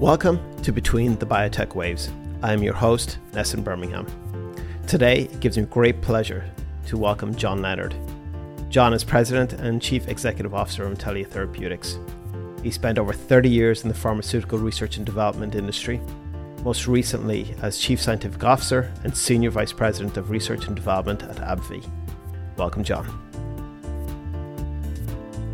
[0.00, 2.10] Welcome to Between the Biotech Waves.
[2.42, 4.06] I am your host, Nesson Birmingham.
[4.88, 6.44] Today, it gives me great pleasure
[6.88, 7.94] to welcome John Leonard.
[8.68, 11.96] John is President and Chief Executive Officer of Intellia Therapeutics.
[12.60, 16.00] He spent over 30 years in the pharmaceutical research and development industry,
[16.64, 21.36] most recently as Chief Scientific Officer and Senior Vice President of Research and Development at
[21.36, 21.88] AbbVie.
[22.56, 23.23] Welcome, John.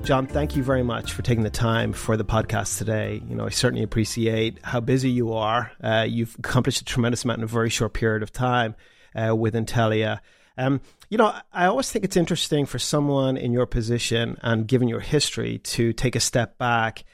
[0.03, 3.22] John, thank you very much for taking the time for the podcast today.
[3.29, 5.71] You know, I certainly appreciate how busy you are.
[5.81, 8.75] Uh, you've accomplished a tremendous amount in a very short period of time
[9.14, 10.21] uh, with Intellia.
[10.59, 14.89] Um, you know, I always think it's interesting for someone in your position and given
[14.89, 17.04] your history to take a step back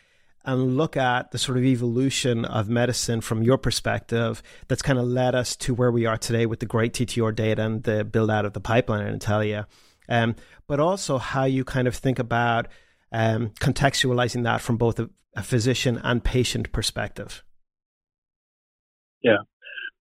[0.45, 5.07] and look at the sort of evolution of medicine from your perspective that's kind of
[5.07, 8.31] led us to where we are today with the great TTR data and the build
[8.31, 9.67] out of the pipeline in Intellia.
[10.09, 12.69] Um, but also how you kind of think about
[13.13, 17.45] um, contextualizing that from both a, a physician and patient perspective.
[19.23, 19.39] Yeah.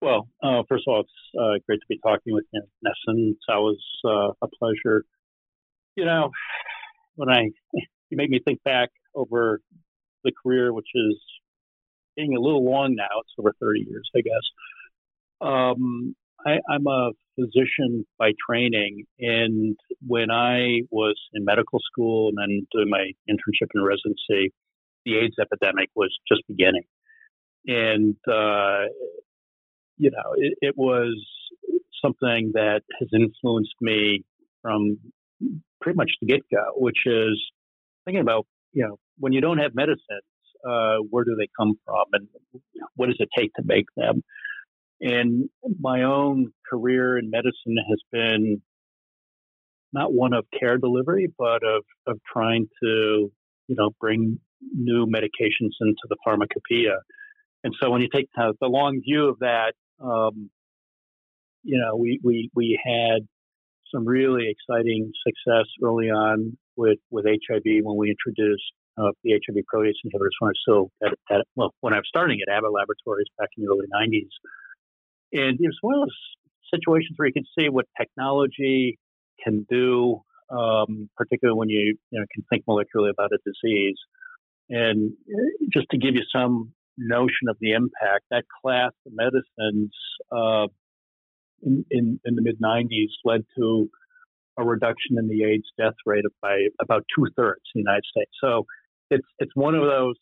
[0.00, 3.30] Well, uh, first of all, it's uh, great to be talking with you, Nesson.
[3.30, 5.04] It's always uh, a pleasure.
[5.96, 6.30] You know,
[7.14, 9.60] when I you make me think back over
[10.24, 11.16] the career, which is
[12.16, 13.20] being a little long now.
[13.20, 14.42] It's over 30 years, I guess.
[15.40, 16.14] Um,
[16.46, 22.66] I, I'm a physician by training, and when I was in medical school and then
[22.72, 24.52] doing my internship and residency,
[25.04, 26.84] the AIDS epidemic was just beginning,
[27.66, 28.84] and uh,
[29.96, 31.14] you know it, it was
[32.02, 34.22] something that has influenced me
[34.62, 34.98] from
[35.80, 37.40] pretty much the get go, which is
[38.04, 40.00] thinking about you know when you don't have medicines,
[40.68, 42.28] uh, where do they come from, and
[42.96, 44.22] what does it take to make them?
[45.00, 45.48] And
[45.80, 48.62] my own career in medicine has been
[49.92, 53.30] not one of care delivery, but of, of trying to,
[53.68, 54.40] you know, bring
[54.74, 56.98] new medications into the pharmacopoeia.
[57.62, 60.50] And so when you take the long view of that, um,
[61.62, 63.26] you know, we, we, we had
[63.94, 69.64] some really exciting success early on with, with HIV when we introduced uh, the HIV
[69.72, 72.72] protease inhibitors when I was still at, at, well, when I was starting at Abbott
[72.72, 74.28] Laboratories back in the early 90s.
[75.34, 76.16] And it was one of those
[76.72, 78.98] situations where you can see what technology
[79.42, 83.96] can do, um, particularly when you, you know, can think molecularly about a disease.
[84.70, 89.92] And uh, just to give you some notion of the impact, that class of medicines
[90.30, 90.68] uh,
[91.62, 93.90] in, in, in, the mid 90s led to
[94.56, 98.30] a reduction in the AIDS death rate by about two thirds in the United States.
[98.40, 98.66] So
[99.10, 100.14] it's it's one of those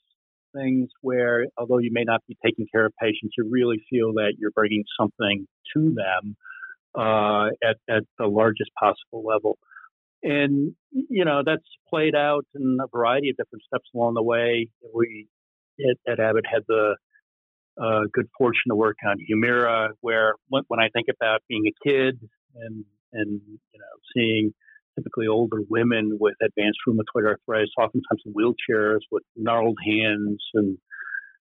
[0.54, 4.34] things where, although you may not be taking care of patients, you really feel that
[4.38, 6.36] you're bringing something to them
[6.96, 9.58] uh, at, at the largest possible level.
[10.22, 14.68] And, you know, that's played out in a variety of different steps along the way.
[14.94, 15.26] We
[15.80, 16.96] at, at Abbott had the
[17.82, 21.88] uh, good fortune to work on Humira, where when, when I think about being a
[21.88, 22.20] kid
[22.54, 23.40] and, and,
[23.72, 24.54] you know, seeing
[24.97, 30.78] typically older women with advanced rheumatoid arthritis, oftentimes in wheelchairs with gnarled hands and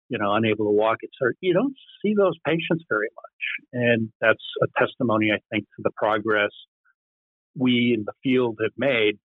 [0.10, 0.98] you know unable to walk.
[1.02, 5.84] It's you don't see those patients very much, and that's a testimony, I think, to
[5.84, 6.52] the progress
[7.58, 9.18] we in the field have made.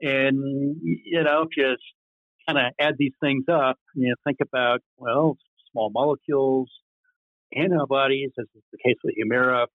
[0.00, 1.82] And you know, just
[2.46, 5.36] kind of add these things up, you know, think about well,
[5.70, 6.70] small molecules,
[7.54, 9.66] antibodies, as is the case with Humira.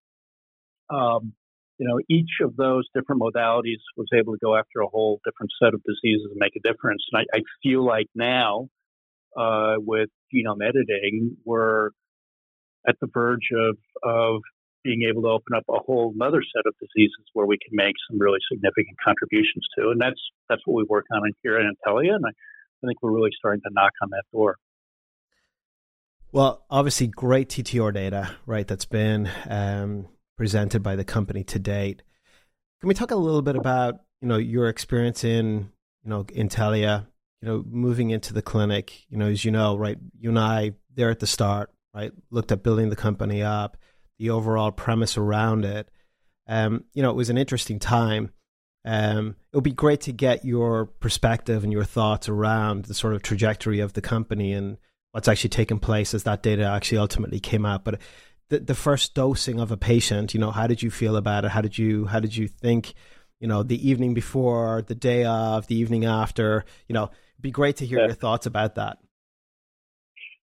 [0.90, 1.34] Um,
[1.78, 5.52] you know, each of those different modalities was able to go after a whole different
[5.62, 7.04] set of diseases and make a difference.
[7.12, 8.70] And I, I feel like now,
[9.38, 11.90] uh, with genome editing, we're
[12.88, 14.42] at the verge of, of
[14.84, 17.96] being able to open up a whole other set of diseases where we can make
[18.10, 19.90] some really significant contributions to.
[19.90, 22.16] And that's, that's what we work on here at Intellia.
[22.16, 24.56] And I, I think we're really starting to knock on that door.
[26.32, 28.68] Well, obviously, great TTR data, right?
[28.68, 32.04] That's been um, presented by the company to date.
[32.80, 35.72] Can we talk a little bit about you know your experience in
[36.04, 37.08] you know Intellia,
[37.42, 39.06] you know moving into the clinic?
[39.10, 42.52] You know, as you know, right, you and I there at the start, right, looked
[42.52, 43.78] at building the company up,
[44.20, 45.90] the overall premise around it.
[46.48, 48.32] Um, you know, it was an interesting time.
[48.86, 53.16] Um, it would be great to get your perspective and your thoughts around the sort
[53.16, 54.78] of trajectory of the company and
[55.12, 57.84] what's actually taken place as that data actually ultimately came out.
[57.84, 58.00] But
[58.50, 61.52] the, the first dosing of a patient you know how did you feel about it?
[61.52, 62.94] How did you how did you think
[63.40, 66.66] you know the evening before the day of the evening after?
[66.88, 68.06] You know it'd be great to hear yeah.
[68.06, 68.98] your thoughts about that.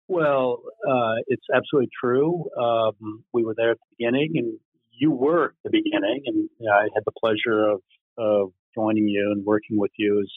[0.07, 2.49] Well uh, it's absolutely true.
[2.59, 4.59] Um, we were there at the beginning and
[4.91, 7.81] you were at the beginning and i had the pleasure of,
[8.17, 10.31] of joining you and working with you as,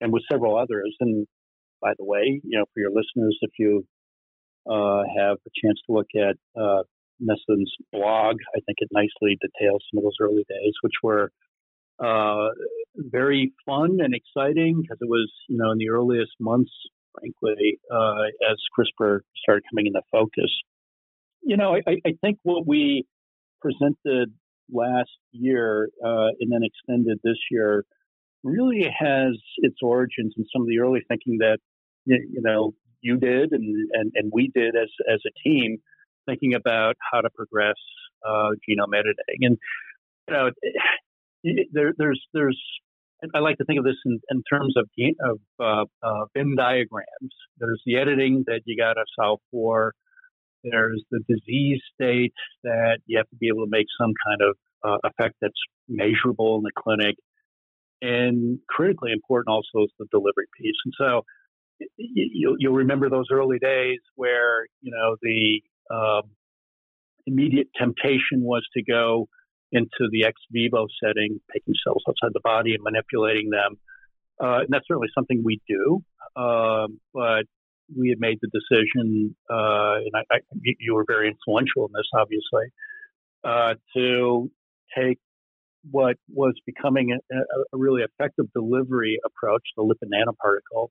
[0.00, 0.96] and with several others.
[1.00, 1.26] And
[1.80, 3.84] by the way you know for your listeners if you
[4.70, 6.82] uh, have a chance to look at uh,
[7.20, 11.30] Nessen's blog, I think it nicely details some of those early days, which were
[12.02, 12.48] uh,
[12.96, 16.72] very fun and exciting because it was, you know, in the earliest months,
[17.14, 20.50] frankly, uh, as CRISPR started coming into focus.
[21.42, 23.04] You know, I, I think what we
[23.60, 24.32] presented
[24.70, 27.84] last year uh, and then extended this year
[28.42, 31.58] really has its origins in some of the early thinking that
[32.04, 35.78] you know you did and, and, and we did as as a team
[36.26, 37.76] thinking about how to progress
[38.26, 39.58] uh, genome editing and
[40.28, 40.50] you know
[41.72, 42.60] there, there's there's
[43.34, 44.88] I like to think of this in, in terms of
[45.20, 47.32] of uh, uh, Venn diagrams.
[47.58, 49.92] There's the editing that you got to solve for.
[50.64, 52.34] There's the disease state
[52.64, 55.54] that you have to be able to make some kind of uh, effect that's
[55.88, 57.16] measurable in the clinic.
[58.00, 60.74] And critically important also is the delivery piece.
[60.84, 61.22] And so
[61.96, 65.62] you, will remember those early days where, you know, the
[65.94, 66.22] um,
[67.26, 69.28] immediate temptation was to go
[69.70, 73.78] into the ex vivo setting, taking cells outside the body and manipulating them.
[74.42, 76.02] Uh, and that's certainly something we do.
[76.36, 77.44] Uh, but
[77.96, 80.38] we had made the decision, uh, and I, I,
[80.78, 82.72] you were very influential in this, obviously,
[83.44, 84.50] uh, to
[84.96, 85.18] take
[85.90, 90.88] what was becoming a, a, really effective delivery approach, the lipid nanoparticle,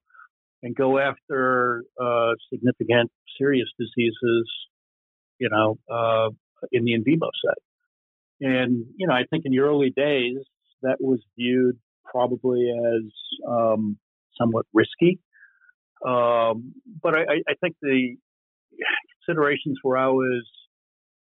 [0.63, 4.49] and go after uh, significant serious diseases,
[5.39, 6.29] you know, uh,
[6.71, 7.29] in the in vivo.
[8.39, 10.37] And, you know, I think in the early days,
[10.81, 13.11] that was viewed probably as
[13.47, 13.97] um,
[14.39, 15.19] somewhat risky.
[16.05, 18.15] Um, but I, I, think the
[19.23, 20.41] considerations were always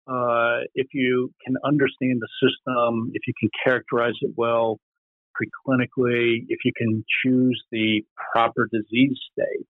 [0.05, 4.79] uh, if you can understand the system, if you can characterize it well
[5.35, 8.03] preclinically, if you can choose the
[8.33, 9.67] proper disease state,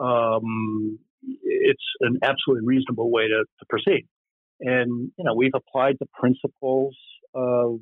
[0.00, 0.98] um,
[1.42, 4.06] it's an absolutely reasonable way to, to proceed.
[4.60, 6.96] And, you know, we've applied the principles
[7.34, 7.80] of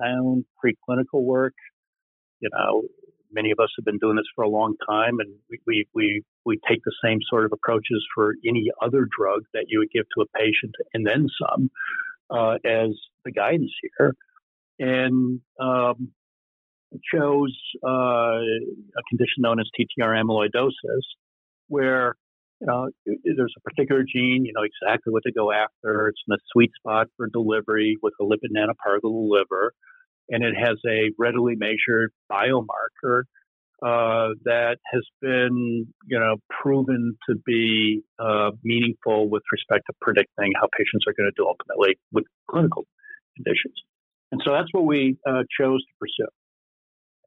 [0.00, 1.54] sound preclinical work,
[2.40, 2.82] you know,
[3.32, 6.22] many of us have been doing this for a long time, and we, we, we,
[6.44, 10.04] we take the same sort of approaches for any other drug that you would give
[10.16, 11.70] to a patient and then some
[12.30, 12.90] uh, as
[13.24, 14.14] the guidance here.
[14.80, 16.10] And um,
[17.14, 17.56] shows
[17.86, 21.04] uh, a condition known as TTR amyloidosis,
[21.68, 22.16] where
[22.60, 26.08] there's a particular gene, you know exactly what to go after.
[26.08, 29.72] It's in the sweet spot for delivery with a lipid nanoparticle to the liver
[30.30, 33.22] and it has a readily measured biomarker
[33.82, 40.52] uh, that has been, you know, proven to be uh, meaningful with respect to predicting
[40.60, 42.86] how patients are going to do ultimately with clinical
[43.36, 43.74] conditions.
[44.32, 46.28] And so that's what we uh, chose to pursue.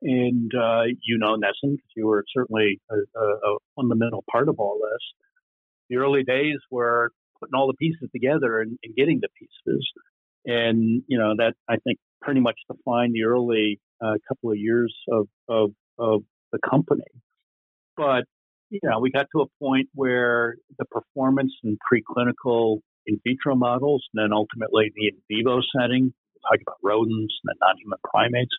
[0.01, 4.79] And uh, you know, Nesson, because you were certainly a, a, fundamental part of all
[4.81, 5.01] this.
[5.89, 9.87] The early days were putting all the pieces together and, and getting the pieces.
[10.45, 14.93] And, you know, that I think pretty much defined the early uh, couple of years
[15.09, 17.03] of, of, of the company.
[17.95, 18.25] But,
[18.69, 24.03] you know, we got to a point where the performance in preclinical in vitro models
[24.13, 28.55] and then ultimately the in vivo setting, talking about rodents and non-human primates,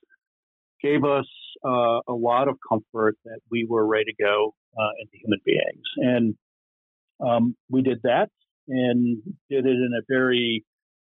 [0.83, 1.27] gave us
[1.65, 5.87] uh, a lot of comfort that we were ready to go uh, into human beings.
[5.97, 6.35] And
[7.21, 8.29] um, we did that
[8.69, 10.65] and did it in a very,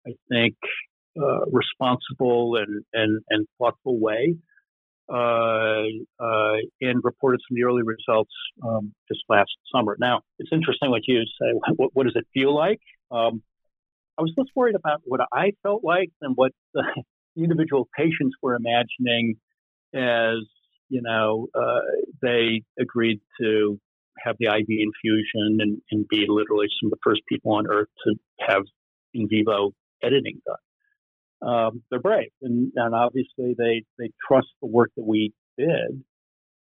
[0.06, 0.56] I think,
[1.20, 4.36] uh, responsible and, and, and thoughtful way.
[5.12, 5.86] Uh,
[6.20, 8.30] uh, and reported some of the early results
[8.64, 9.96] um, just last summer.
[9.98, 11.52] Now, it's interesting what you say.
[11.74, 12.78] What, what does it feel like?
[13.10, 13.42] Um,
[14.20, 16.84] I was less worried about what I felt like than what the
[17.36, 19.36] individual patients were imagining
[19.94, 20.46] as,
[20.90, 21.80] you know, uh,
[22.20, 23.80] they agreed to
[24.18, 27.88] have the IV infusion and, and be literally some of the first people on earth
[28.06, 28.14] to
[28.46, 28.64] have
[29.14, 29.72] in vivo
[30.02, 31.50] editing done.
[31.50, 36.04] Um, they're brave, and, and obviously they they trust the work that we did,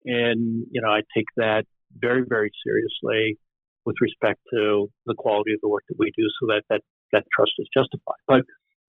[0.03, 3.37] and you know I take that very very seriously
[3.85, 7.23] with respect to the quality of the work that we do, so that that that
[7.35, 8.21] trust is justified.
[8.27, 8.41] But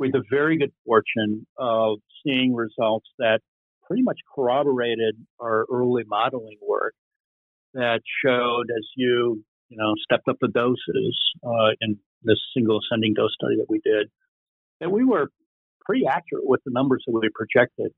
[0.03, 3.41] had the very good fortune of seeing results that
[3.87, 6.95] pretty much corroborated our early modeling work
[7.75, 13.15] that showed as you you know stepped up the doses uh, in this single ascending
[13.15, 14.11] dose study that we did
[14.81, 15.29] that we were
[15.85, 17.93] pretty accurate with the numbers that we projected.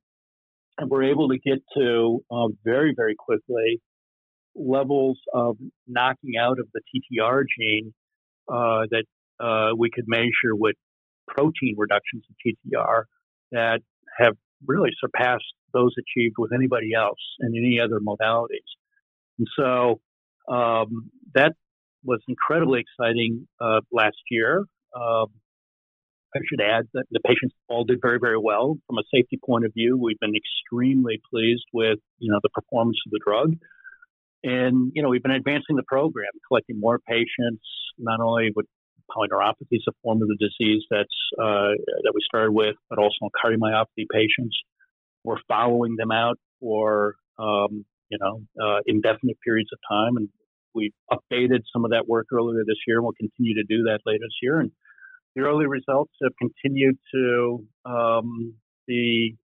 [0.78, 3.80] And we're able to get to uh, very, very quickly
[4.56, 7.92] levels of knocking out of the TTR gene
[8.48, 9.04] uh, that
[9.40, 10.76] uh, we could measure with
[11.28, 13.04] protein reductions in TTR
[13.52, 13.80] that
[14.18, 14.34] have
[14.66, 18.64] really surpassed those achieved with anybody else in any other modalities.
[19.38, 20.00] And so
[20.52, 21.52] um, that
[22.04, 24.64] was incredibly exciting uh, last year.
[24.94, 25.26] Um,
[26.34, 29.64] I should add that the patients all did very, very well from a safety point
[29.64, 29.98] of view.
[29.98, 33.54] We've been extremely pleased with you know the performance of the drug,
[34.46, 37.64] and you know we've been advancing the program, collecting more patients,
[37.98, 38.66] not only with
[39.10, 41.74] polyneuropathy is a form of the disease that's uh,
[42.04, 44.56] that we started with, but also cardiomyopathy patients.
[45.24, 50.28] We're following them out for um, you know uh, indefinite periods of time, and
[50.74, 53.98] we've updated some of that work earlier this year, and we'll continue to do that
[54.06, 54.60] later this year.
[54.60, 54.70] And
[55.34, 58.54] the early results have continued to um,
[58.86, 59.36] be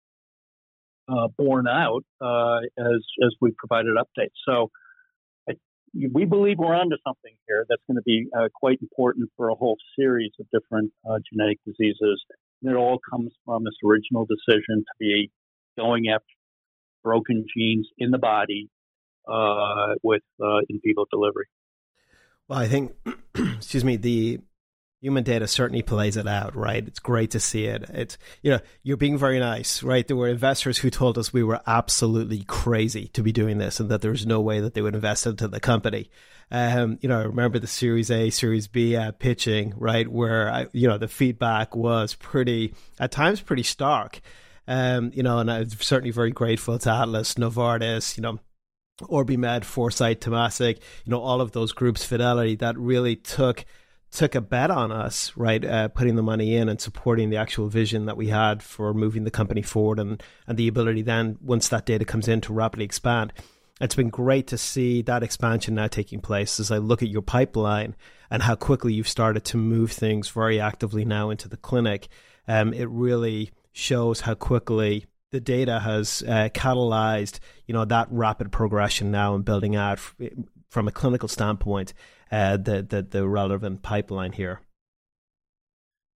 [1.09, 4.39] uh, borne out uh, as as we provided updates.
[4.47, 4.71] So
[5.95, 9.55] we believe we're onto something here that's going to be uh, quite important for a
[9.55, 12.23] whole series of different uh, genetic diseases.
[12.63, 15.31] And it all comes from this original decision to be
[15.77, 16.25] going after
[17.03, 18.69] broken genes in the body
[19.29, 21.47] uh, with uh, in vivo delivery.
[22.49, 22.93] Well, I think,
[23.35, 24.41] excuse me, the
[25.03, 26.87] human data certainly plays it out, right?
[26.87, 27.85] It's great to see it.
[27.91, 30.07] It's, you know, you're being very nice, right?
[30.07, 33.89] There were investors who told us we were absolutely crazy to be doing this and
[33.89, 36.09] that there was no way that they would invest into the company.
[36.53, 40.07] Um, you know, I remember the Series A, Series B uh, pitching, right?
[40.07, 44.21] Where, I, you know, the feedback was pretty, at times pretty stark.
[44.69, 48.39] Um, you know, and I'm certainly very grateful to Atlas, Novartis, you know,
[49.01, 53.65] OrbiMed, Foresight, Temasek, you know, all of those groups, Fidelity, that really took–
[54.13, 55.65] took a bet on us, right?
[55.65, 59.25] Uh, putting the money in and supporting the actual vision that we had for moving
[59.25, 62.85] the company forward and, and the ability then, once that data comes in, to rapidly
[62.85, 63.33] expand.
[63.81, 67.23] It's been great to see that expansion now taking place as I look at your
[67.23, 67.97] pipeline
[68.31, 72.09] and how quickly you've started to move things very actively now into the clinic.
[72.47, 78.53] Um, it really shows how quickly the data has uh, catalyzed, you know, that rapid
[78.53, 79.99] progression now and building out
[80.69, 81.95] from a clinical standpoint
[82.33, 84.61] uh, the, the the relevant pipeline here.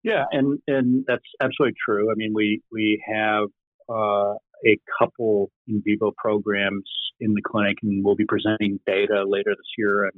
[0.03, 2.11] Yeah, and and that's absolutely true.
[2.11, 3.49] I mean, we we have
[3.89, 4.35] uh,
[4.67, 6.89] a couple in vivo programs
[7.21, 10.13] in the clinic, and we'll be presenting data later this year on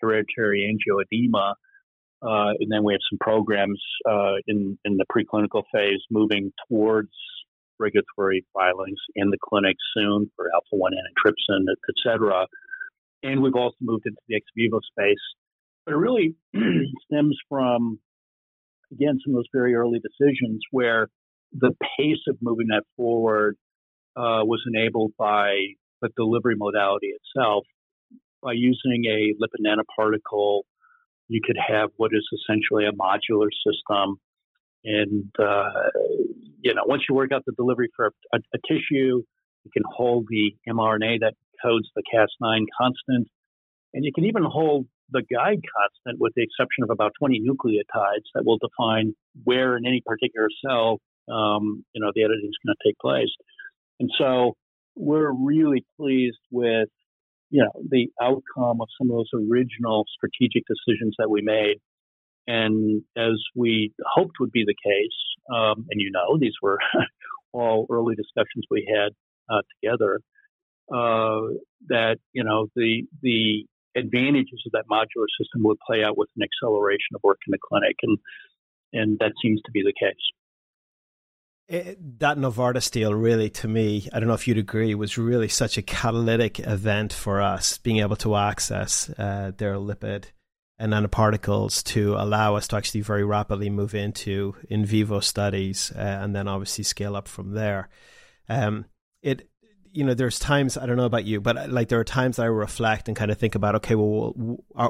[0.00, 1.54] hereditary angioedema.
[2.22, 7.12] Uh, and then we have some programs uh, in in the preclinical phase, moving towards
[7.78, 12.46] regulatory filings in the clinic soon for alpha one antitrypsin, et, et cetera
[13.24, 15.16] and we've also moved into the ex vivo space.
[15.84, 16.36] But it really
[17.06, 17.98] stems from,
[18.92, 21.08] again, some of those very early decisions where
[21.52, 23.56] the pace of moving that forward
[24.16, 25.56] uh, was enabled by
[26.02, 27.64] the delivery modality itself.
[28.42, 30.62] By using a lipid nanoparticle,
[31.28, 34.18] you could have what is essentially a modular system.
[34.84, 35.90] And, uh,
[36.60, 39.22] you know, once you work out the delivery for a, a tissue,
[39.64, 43.28] you can hold the mRNA that codes the Cas9 constant.
[43.92, 48.26] And you can even hold the guide constant with the exception of about 20 nucleotides
[48.34, 52.74] that will define where in any particular cell, um, you know, the editing is going
[52.74, 53.30] to take place.
[54.00, 54.54] And so
[54.96, 56.88] we're really pleased with,
[57.50, 61.76] you know, the outcome of some of those original strategic decisions that we made.
[62.46, 66.78] And as we hoped would be the case, um, and you know, these were
[67.52, 69.12] all early discussions we had
[69.48, 70.20] uh, together,
[70.92, 71.54] uh,
[71.88, 76.42] that you know the the advantages of that modular system would play out with an
[76.42, 78.18] acceleration of work in the clinic, and
[78.92, 80.14] and that seems to be the case.
[81.66, 85.16] It, eh, that Novartis deal, really, to me, I don't know if you'd agree, was
[85.16, 90.26] really such a catalytic event for us being able to access uh, their lipid
[90.78, 96.00] and nanoparticles to allow us to actually very rapidly move into in vivo studies uh,
[96.00, 97.88] and then obviously scale up from there.
[98.48, 98.86] Um,
[99.22, 99.48] it
[99.94, 102.40] you know, there's times I don't know about you, but uh, like there are times
[102.40, 104.32] I reflect and kind of think about, okay, well,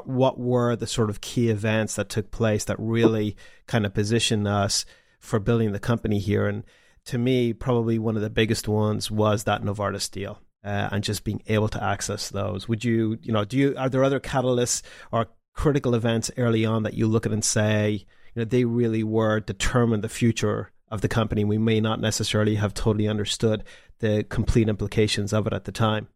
[0.05, 4.47] what were the sort of key events that took place that really kind of positioned
[4.47, 4.83] us
[5.19, 6.47] for building the company here?
[6.47, 6.63] And
[7.05, 10.41] to me, probably one of the biggest ones was that Novartis deal.
[10.63, 12.67] Uh, and just being able to access those.
[12.67, 14.81] Would you, you know, do you are there other catalysts
[15.11, 19.03] or critical events early on that you look at and say, you know, they really
[19.03, 21.43] were determined the future of the company.
[21.43, 23.63] We may not necessarily have totally understood
[23.99, 26.07] the complete implications of it at the time.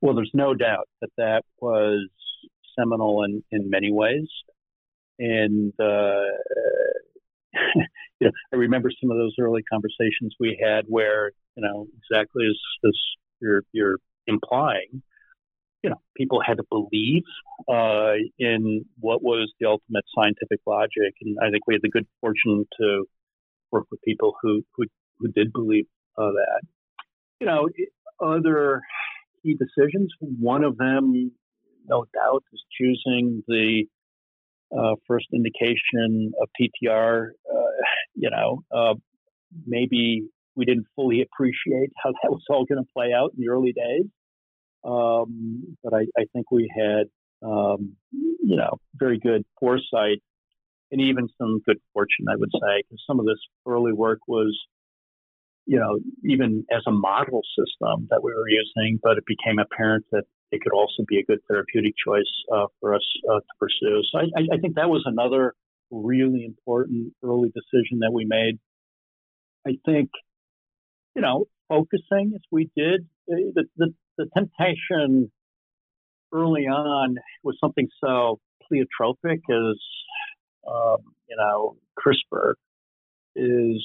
[0.00, 2.08] Well, there's no doubt that that was
[2.78, 4.28] seminal in, in many ways.
[5.18, 6.24] And, uh,
[8.20, 12.46] you know, I remember some of those early conversations we had where, you know, exactly
[12.46, 12.98] as, as
[13.40, 15.02] you're, you're implying,
[15.84, 17.22] you know, people had to believe
[17.68, 22.06] uh, in what was the ultimate scientific logic, and I think we had the good
[22.20, 23.04] fortune to
[23.70, 24.84] work with people who who,
[25.20, 25.86] who did believe
[26.18, 26.62] uh, that.
[27.38, 27.68] You know,
[28.20, 28.82] other
[29.42, 30.12] key decisions.
[30.20, 31.30] One of them
[31.86, 33.84] no doubt, is choosing the
[34.76, 37.28] uh, first indication of TTR.
[37.28, 37.56] Uh,
[38.14, 38.94] you know, uh,
[39.66, 40.24] maybe
[40.56, 43.72] we didn't fully appreciate how that was all going to play out in the early
[43.72, 44.06] days.
[44.84, 47.04] Um, but I, I, think we had,
[47.42, 50.20] um, you know, very good foresight
[50.90, 54.56] and even some good fortune, I would say, because some of this early work was,
[55.66, 60.04] you know, even as a model system that we were using, but it became apparent
[60.12, 64.02] that it could also be a good therapeutic choice uh, for us uh, to pursue.
[64.12, 65.54] So I, I, think that was another
[65.90, 68.58] really important early decision that we made.
[69.66, 70.10] I think,
[71.16, 75.30] you know, focusing as we did, eh, the, the, the temptation
[76.32, 79.78] early on was something so pleiotropic as,
[80.68, 82.54] um, you know, CRISPR
[83.36, 83.84] is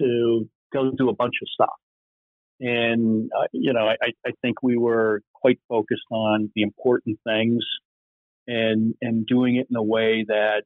[0.00, 1.74] to go do a bunch of stuff.
[2.60, 7.64] And, uh, you know, I, I think we were quite focused on the important things
[8.46, 10.62] and, and doing it in a way that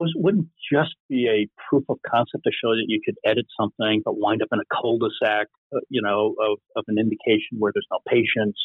[0.00, 4.02] was, wouldn't just be a proof of concept to show that you could edit something,
[4.04, 7.86] but wind up in a cul-de-sac, uh, you know, of, of an indication where there's
[7.92, 8.58] no patients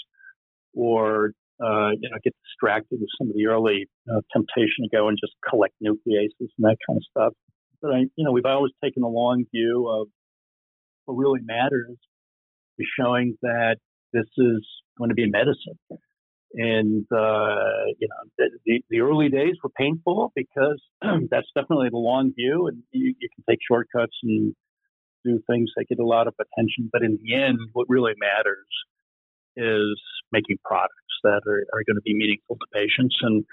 [0.74, 5.10] or, uh, you know, get distracted with some of the early uh, temptation to go
[5.10, 7.34] and just collect nucleases and that kind of stuff.
[7.82, 10.08] But I, you know, we've always taken a long view of
[11.06, 11.98] what really matters
[12.80, 13.78] is showing that
[14.14, 14.66] this is
[14.98, 15.78] going to be medicine.
[16.58, 20.82] And, uh, you know, the, the early days were painful because
[21.30, 24.56] that's definitely the long view and you, you can take shortcuts and
[25.26, 26.90] do things that get a lot of attention.
[26.92, 28.68] But in the end, what really matters
[29.58, 30.00] is
[30.32, 30.94] making products
[31.24, 33.18] that are, are going to be meaningful to patients.
[33.22, 33.44] And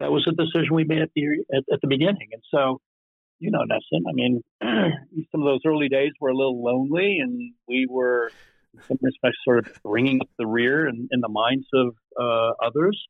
[0.00, 1.22] that was a decision we made at the,
[1.56, 2.28] at, at the beginning.
[2.32, 2.80] And so,
[3.38, 4.42] you know, Nesson, I mean,
[5.32, 8.30] some of those early days were a little lonely and we were
[8.88, 13.00] some respects sort of bringing up the rear in, in the minds of uh, others.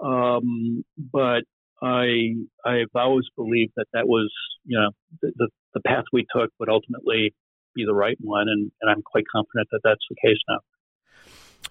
[0.00, 1.42] Um, but
[1.82, 4.32] I I've always believed that that was
[4.64, 7.34] you know the, the, the path we took would ultimately
[7.74, 10.58] be the right one, and, and I'm quite confident that that's the case now.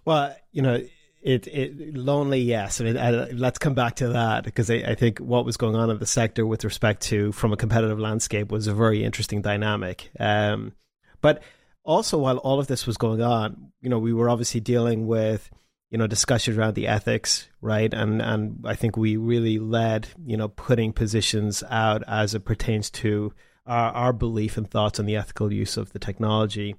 [0.03, 0.83] Well, you know,
[1.21, 2.81] it, it lonely, yes.
[2.81, 5.75] I mean, I, let's come back to that because I, I, think what was going
[5.75, 9.41] on in the sector with respect to from a competitive landscape was a very interesting
[9.41, 10.09] dynamic.
[10.19, 10.73] Um,
[11.21, 11.43] but
[11.83, 15.49] also, while all of this was going on, you know, we were obviously dealing with
[15.91, 17.93] you know discussions around the ethics, right?
[17.93, 22.89] And and I think we really led you know putting positions out as it pertains
[22.91, 23.33] to
[23.67, 26.75] our, our belief and thoughts on the ethical use of the technology.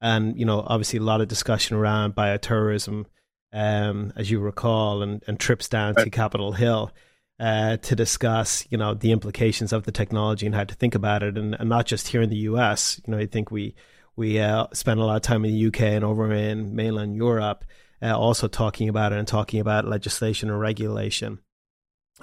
[0.00, 3.06] And you know, obviously, a lot of discussion around bioterrorism,
[3.52, 6.92] um, as you recall, and, and trips down to Capitol Hill.
[7.38, 11.22] Uh, to discuss, you know, the implications of the technology and how to think about
[11.22, 12.98] it, and, and not just here in the U.S.
[13.06, 13.74] You know, I think we
[14.16, 17.64] we uh, spent a lot of time in the UK and over in mainland Europe,
[18.02, 21.38] uh, also talking about it and talking about legislation and regulation.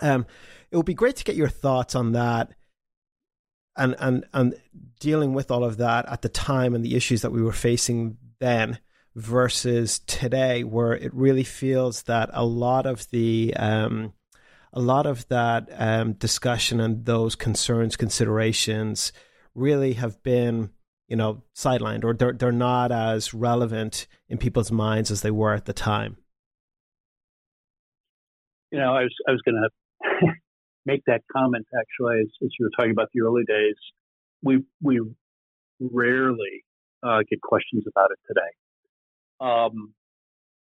[0.01, 0.25] Um,
[0.71, 2.51] it would be great to get your thoughts on that
[3.77, 4.55] and, and, and
[4.99, 8.17] dealing with all of that at the time and the issues that we were facing
[8.39, 8.79] then
[9.15, 14.13] versus today, where it really feels that a lot of the um,
[14.73, 19.13] a lot of that um, discussion and those concerns, considerations
[19.53, 20.71] really have been
[21.13, 25.53] you know, sidelined or they're they're not as relevant in people's minds as they were
[25.53, 26.17] at the time.
[28.71, 29.61] You know, I was I was going
[30.01, 30.33] to
[30.87, 33.75] make that comment actually as, as, you were talking about the early days.
[34.41, 35.01] We we
[35.79, 36.65] rarely
[37.03, 38.51] uh, get questions about it today,
[39.39, 39.93] um,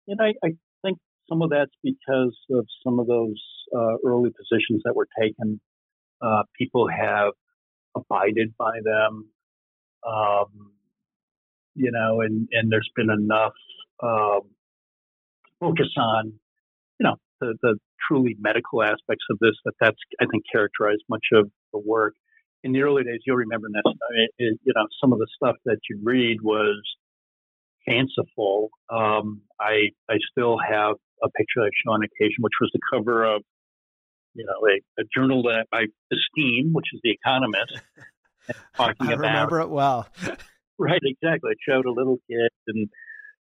[0.07, 3.43] and I, I, think some of that's because of some of those
[3.75, 5.59] uh, early positions that were taken.
[6.21, 7.33] Uh, people have
[7.97, 9.27] abided by them
[10.07, 10.71] um,
[11.75, 13.53] you know, and, and there's been enough
[14.01, 14.41] um,
[15.59, 16.33] focus on,
[16.99, 21.25] you know, the, the truly medical aspects of this that that's, I think, characterized much
[21.33, 22.13] of the work.
[22.63, 23.93] In the early days, you'll remember this,
[24.39, 26.81] it, you know, some of the stuff that you'd read was
[27.85, 28.69] fanciful.
[28.89, 33.23] Um, I, I still have a picture I show on occasion, which was the cover
[33.23, 33.43] of,
[34.33, 37.81] you know, a, a journal that I esteem, which is The Economist.
[38.75, 39.19] talking I about.
[39.19, 40.07] remember it well.
[40.79, 41.51] right, exactly.
[41.51, 42.89] It showed a little kid, and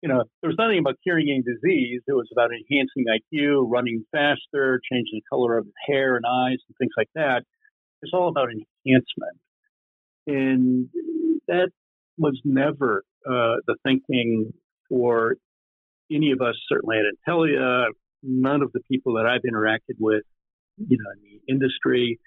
[0.03, 2.01] you know, there was nothing about curing any disease.
[2.07, 6.59] It was about enhancing IQ, running faster, changing the color of his hair and eyes,
[6.69, 7.43] and things like that.
[8.03, 9.39] It's all about enhancement,
[10.27, 10.89] and
[11.49, 11.71] that
[12.17, 14.53] was never uh, the thinking
[14.89, 15.37] for
[16.11, 16.55] any of us.
[16.69, 17.87] Certainly at Intellia,
[18.23, 20.23] none of the people that I've interacted with,
[20.79, 22.19] you know, in the industry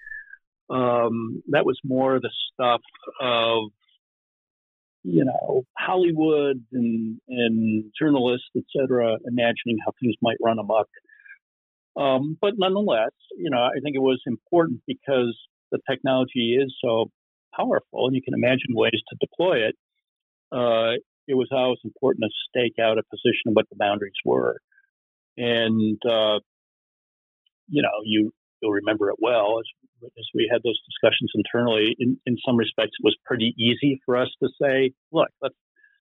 [0.70, 2.80] um, that was more the stuff
[3.20, 3.70] of
[5.02, 10.88] you know Hollywood and and journalists, etc., imagining how things might run amok.
[11.96, 15.38] Um, but nonetheless, you know, I think it was important because
[15.70, 17.10] the technology is so
[17.54, 19.76] powerful, and you can imagine ways to deploy it.
[20.50, 20.98] Uh,
[21.28, 24.58] it was always important to stake out a position of what the boundaries were,
[25.36, 26.40] and uh,
[27.68, 29.64] you know, you you'll remember it well as
[30.18, 31.96] as we had those discussions internally.
[31.98, 35.28] In in some respects, it was pretty easy for us to say, look,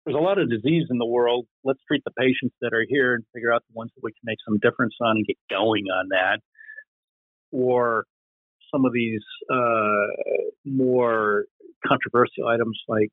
[0.06, 1.46] there's a lot of disease in the world.
[1.64, 4.22] Let's treat the patients that are here and figure out the ones that we can
[4.24, 6.40] make some difference on and get going on that.
[7.52, 8.06] Or
[8.74, 11.46] some of these uh, more
[11.88, 13.10] controversial items like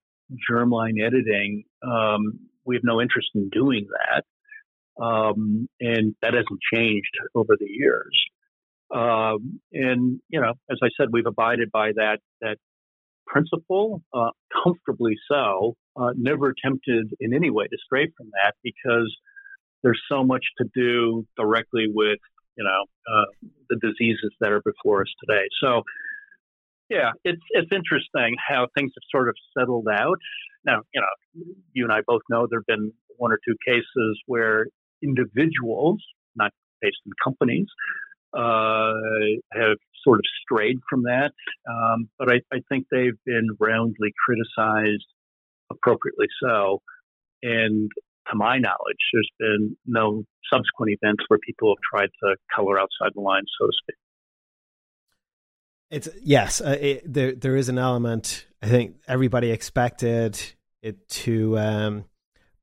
[0.50, 4.24] germline editing, um, we have no interest in doing that.
[5.02, 8.18] Um, and that hasn't changed over the years.
[8.94, 12.56] Um, and you know, as I said, we've abided by that that
[13.26, 14.30] principle, uh,
[14.64, 15.74] comfortably so.
[15.96, 19.14] Uh, never attempted in any way to stray from that because
[19.82, 22.18] there's so much to do directly with
[22.56, 25.44] you know uh, the diseases that are before us today.
[25.62, 25.82] So
[26.88, 30.18] yeah, it's it's interesting how things have sort of settled out.
[30.64, 34.20] Now, you know, you and I both know there have been one or two cases
[34.26, 34.66] where
[35.02, 36.02] individuals,
[36.34, 37.66] not based in companies,
[38.32, 38.92] uh,
[39.52, 41.32] have sort of strayed from that.
[41.68, 45.06] Um, but I, I, think they've been roundly criticized,
[45.70, 46.80] appropriately so.
[47.42, 47.90] And
[48.30, 53.12] to my knowledge, there's been no subsequent events where people have tried to color outside
[53.14, 53.96] the lines, so to speak.
[55.90, 58.46] It's yes, uh, it, there there is an element.
[58.62, 60.40] I think everybody expected
[60.82, 62.04] it to um,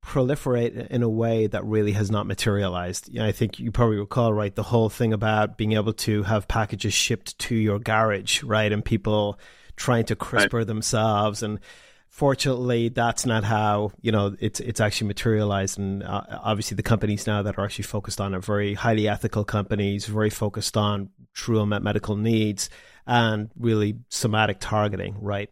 [0.04, 3.16] proliferate in a way that really has not materialized.
[3.18, 6.94] I think you probably recall, right, the whole thing about being able to have packages
[6.94, 9.38] shipped to your garage, right, and people
[9.76, 10.66] trying to CRISPR right.
[10.66, 11.60] themselves and
[12.08, 17.26] fortunately that's not how you know it's it's actually materialized and uh, obviously the companies
[17.26, 21.62] now that are actually focused on are very highly ethical companies very focused on true
[21.62, 22.70] unmet medical needs
[23.06, 25.50] and really somatic targeting right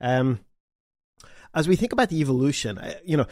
[0.00, 0.38] um,
[1.54, 3.26] as we think about the evolution you know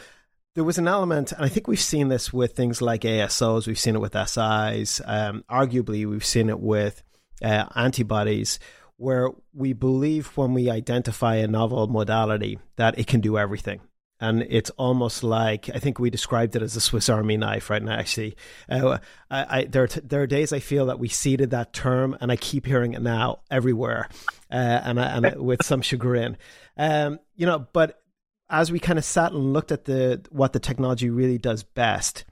[0.57, 3.77] there was an element, and I think we've seen this with things like ASOs, we've
[3.77, 7.03] seen it with SIs, um, arguably, we've seen it with
[7.43, 8.57] uh, antibodies,
[8.95, 13.81] where we believe when we identify a novel modality that it can do everything.
[14.19, 17.83] And it's almost like I think we described it as a Swiss Army knife, right?
[17.83, 17.91] now.
[17.91, 18.35] actually,
[18.67, 18.97] uh,
[19.29, 22.17] I, I, there are t- there are days I feel that we seeded that term,
[22.19, 24.09] and I keep hearing it now everywhere,
[24.51, 26.35] uh, and I, and with some chagrin,
[26.77, 27.67] um, you know.
[27.73, 28.01] But
[28.49, 32.25] as we kind of sat and looked at the what the technology really does best,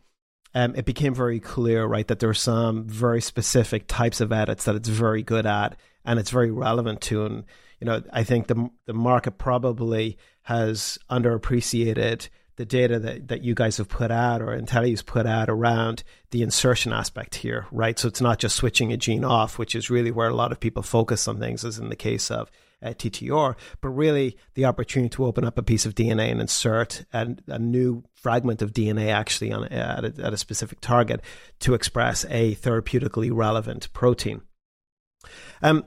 [0.54, 4.65] um, it became very clear, right, that there are some very specific types of edits
[4.65, 5.75] that it's very good at
[6.06, 7.25] and it's very relevant to.
[7.25, 7.43] And
[7.80, 13.54] you know, I think the the market probably has underappreciated the data that, that you
[13.54, 17.99] guys have put out or Intellia's put out around the insertion aspect here, right?
[17.99, 20.60] So it's not just switching a gene off, which is really where a lot of
[20.60, 22.49] people focus on things, as in the case of
[22.85, 27.05] uh, TTR, but really the opportunity to open up a piece of DNA and insert
[27.13, 31.21] a, a new fragment of DNA actually on, at, a, at a specific target
[31.59, 34.41] to express a therapeutically relevant protein.
[35.61, 35.85] Um,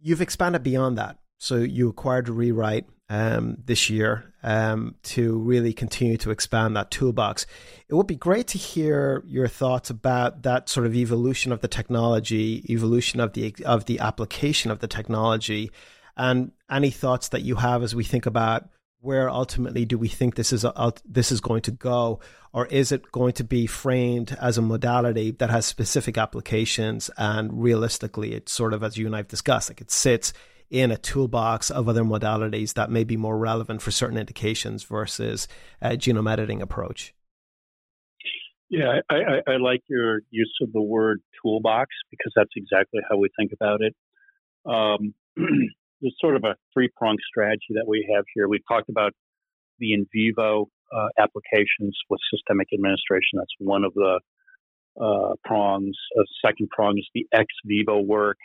[0.00, 1.18] you've expanded beyond that.
[1.38, 7.44] So you acquired Rewrite um, this year um, to really continue to expand that toolbox.
[7.88, 11.68] It would be great to hear your thoughts about that sort of evolution of the
[11.68, 15.70] technology, evolution of the of the application of the technology,
[16.20, 18.68] and any thoughts that you have as we think about
[19.00, 22.20] where ultimately do we think this is a, this is going to go,
[22.52, 27.62] or is it going to be framed as a modality that has specific applications and
[27.62, 30.34] realistically, it's sort of as you and I've discussed, like it sits
[30.68, 35.48] in a toolbox of other modalities that may be more relevant for certain indications versus
[35.80, 37.14] a genome editing approach.
[38.68, 43.16] Yeah, I, I, I like your use of the word toolbox because that's exactly how
[43.16, 43.96] we think about it.
[44.66, 45.14] Um,
[46.00, 48.48] there's sort of a three pronged strategy that we have here.
[48.48, 49.12] We've talked about
[49.78, 53.38] the in vivo uh, applications with systemic administration.
[53.38, 54.20] That's one of the
[55.00, 55.96] uh, prongs.
[56.18, 58.38] A second prong is the ex vivo work.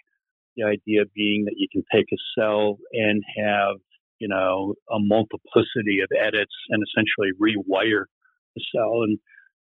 [0.55, 3.75] The idea being that you can take a cell and have,
[4.19, 8.05] you know, a multiplicity of edits and essentially rewire
[8.55, 9.01] the cell.
[9.03, 9.17] And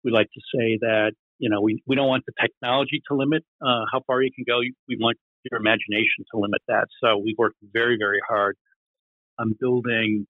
[0.03, 3.43] we like to say that, you know, we, we don't want the technology to limit
[3.61, 4.59] uh, how far you can go.
[4.87, 5.17] We want
[5.51, 6.87] your imagination to limit that.
[7.03, 8.55] So we worked very, very hard
[9.39, 10.27] on building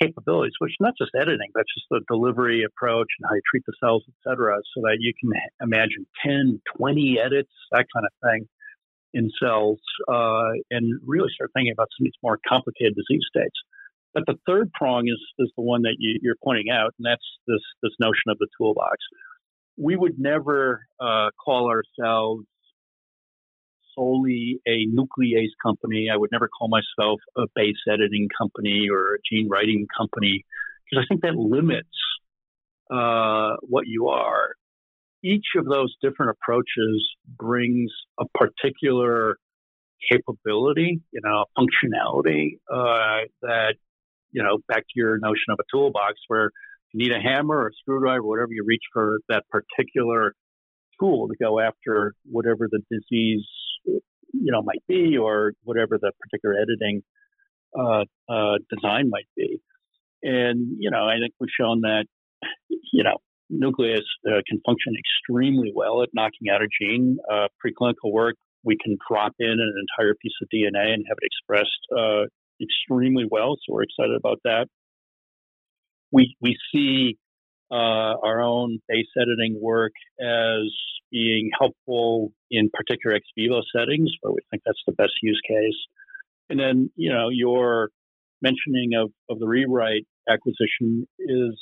[0.00, 3.72] capabilities, which not just editing, but just the delivery approach and how you treat the
[3.82, 8.48] cells, et cetera, so that you can imagine 10, 20 edits, that kind of thing
[9.12, 13.54] in cells, uh, and really start thinking about some of these more complicated disease states.
[14.12, 17.24] But the third prong is, is the one that you, are pointing out, and that's
[17.46, 18.96] this, this notion of the toolbox.
[19.76, 22.44] We would never uh, call ourselves
[23.94, 26.08] solely a nuclease company.
[26.12, 30.44] I would never call myself a base editing company or a gene writing company
[30.84, 31.88] because I think that limits
[32.90, 34.54] uh, what you are.
[35.22, 39.38] Each of those different approaches brings a particular
[40.10, 43.74] capability, you know, functionality uh, that,
[44.32, 46.50] you know, back to your notion of a toolbox where
[46.92, 50.34] you need a hammer or a screwdriver, whatever you reach for that particular
[51.00, 53.46] tool to go after whatever the disease,
[53.86, 57.02] you know, might be or whatever the particular editing
[57.78, 59.60] uh, uh, design might be.
[60.22, 62.06] And, you know, I think we've shown that,
[62.92, 63.18] you know,
[63.52, 67.18] nuclease uh, can function extremely well at knocking out a gene.
[67.30, 71.26] Uh, preclinical work, we can drop in an entire piece of DNA and have it
[71.26, 72.24] expressed uh,
[72.60, 73.56] extremely well.
[73.56, 74.66] So we're excited about that.
[76.10, 77.18] We, we see
[77.74, 80.70] uh, our own base editing work as
[81.10, 85.80] being helpful in particular ex vivo settings where we think that's the best use case.
[86.48, 87.90] And then, you know, your
[88.42, 91.58] mentioning of, of the rewrite acquisition is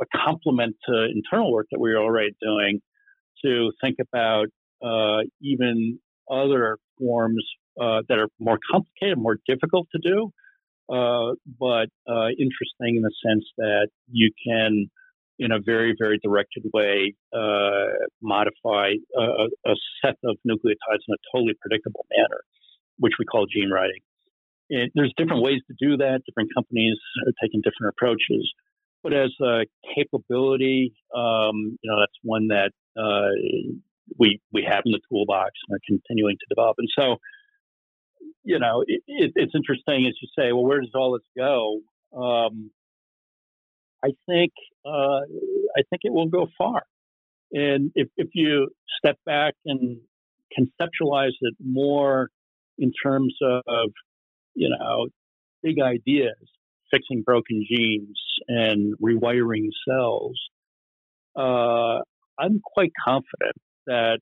[0.00, 2.80] a complement to internal work that we're already doing
[3.44, 4.46] to think about
[4.84, 5.98] uh, even
[6.30, 7.44] other forms
[7.80, 10.30] uh, that are more complicated, more difficult to do,
[10.94, 14.88] uh, but uh, interesting in the sense that you can
[15.38, 17.86] in a very, very directed way, uh,
[18.20, 19.22] modify a,
[19.66, 22.40] a, set of nucleotides in a totally predictable manner,
[22.98, 24.00] which we call gene writing.
[24.70, 26.22] And there's different ways to do that.
[26.26, 26.96] Different companies
[27.26, 28.52] are taking different approaches.
[29.02, 33.30] But as a capability, um, you know, that's one that uh,
[34.18, 36.76] we we have in the toolbox and are continuing to develop.
[36.78, 37.16] And so,
[38.42, 41.80] you know, it, it, it's interesting as you say, well, where does all this go?
[42.18, 42.70] Um,
[44.04, 44.52] I think
[44.86, 45.20] uh,
[45.76, 46.82] I think it will go far.
[47.52, 49.98] And if, if you step back and
[50.58, 52.28] conceptualize it more
[52.78, 53.90] in terms of,
[54.54, 55.06] you know,
[55.62, 56.36] big ideas,
[56.90, 60.38] fixing broken genes and rewiring cells,
[61.36, 62.00] uh,
[62.38, 63.56] I'm quite confident
[63.86, 64.18] that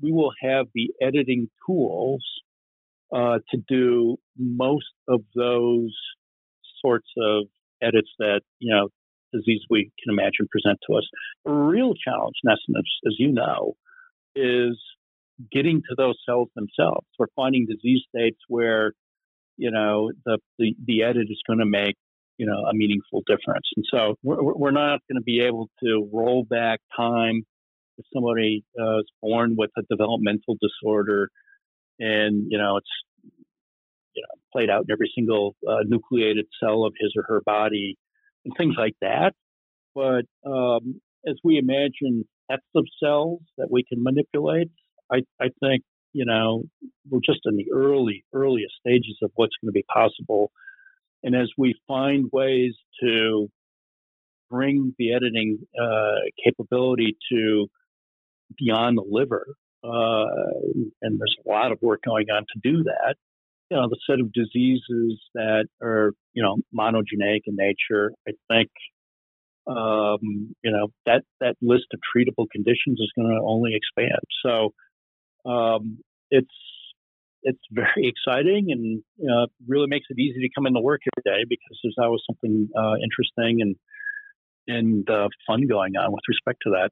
[0.00, 2.24] we will have the editing tools
[3.14, 5.94] uh, to do most of those
[6.82, 7.44] sorts of
[7.82, 8.88] edits that you know
[9.36, 11.04] disease we can imagine present to us.
[11.46, 13.74] A real challenge, Nesson, as, you know,
[14.34, 14.78] is
[15.52, 17.06] getting to those cells themselves.
[17.18, 18.92] We're finding disease states where
[19.56, 21.96] you know the the, the edit is going to make
[22.38, 26.08] you know a meaningful difference, and so we're, we're not going to be able to
[26.12, 27.42] roll back time
[27.98, 31.30] if somebody uh, is born with a developmental disorder
[31.98, 32.88] and you know it's
[34.14, 37.96] you know, played out in every single uh, nucleated cell of his or her body
[38.46, 39.34] and things like that.
[39.94, 44.70] But um, as we imagine sets of cells that we can manipulate,
[45.12, 45.82] I, I think,
[46.12, 46.62] you know,
[47.10, 50.50] we're just in the early, earliest stages of what's going to be possible.
[51.22, 53.50] And as we find ways to
[54.48, 57.66] bring the editing uh, capability to
[58.56, 59.46] beyond the liver,
[59.82, 60.26] uh,
[61.02, 63.16] and there's a lot of work going on to do that,
[63.70, 68.70] you know, the set of diseases that are, you know, monogenic in nature, I think,
[69.66, 74.20] um, you know, that, that list of treatable conditions is going to only expand.
[74.44, 74.72] So,
[75.50, 75.98] um,
[76.30, 76.46] it's,
[77.42, 81.44] it's very exciting and know, really makes it easy to come into work every day
[81.48, 83.76] because there's always something uh, interesting and
[84.68, 86.90] and uh, fun going on with respect to that.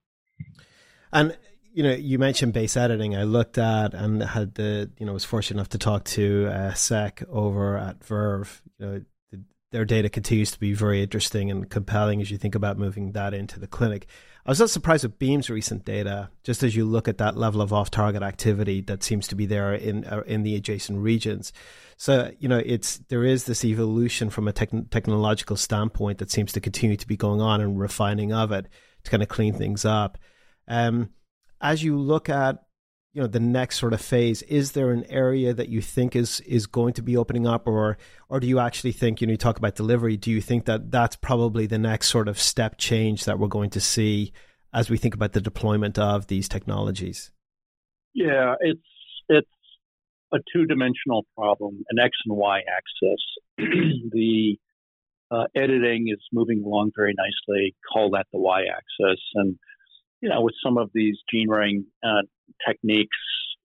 [1.13, 1.37] And
[1.75, 3.17] you know, you mentioned base editing.
[3.17, 6.73] I looked at and had the, you know, was fortunate enough to talk to uh,
[6.73, 8.63] Sek over at Verve.
[8.79, 12.55] You know, the, their data continues to be very interesting and compelling as you think
[12.55, 14.07] about moving that into the clinic.
[14.47, 17.61] I was not surprised with Beam's recent data, just as you look at that level
[17.61, 21.53] of off-target activity that seems to be there in uh, in the adjacent regions.
[21.97, 26.53] So you know, it's there is this evolution from a techn- technological standpoint that seems
[26.53, 28.69] to continue to be going on and refining of it
[29.03, 30.19] to kind of clean things up.
[30.69, 31.11] Um,
[31.61, 32.65] as you look at
[33.15, 36.41] you know the next sort of phase is there an area that you think is
[36.41, 37.97] is going to be opening up or
[38.29, 40.91] or do you actually think you know you talk about delivery do you think that
[40.91, 44.33] that's probably the next sort of step change that we're going to see
[44.73, 47.31] as we think about the deployment of these technologies?
[48.13, 48.81] Yeah it's
[49.29, 49.49] it's
[50.33, 53.23] a two-dimensional problem an x and y axis.
[54.11, 54.59] The
[55.31, 57.75] uh, editing is moving along very nicely.
[57.93, 59.57] Call that the y axis and
[60.25, 62.23] you know, with some of these gene writing uh,
[62.67, 63.19] techniques,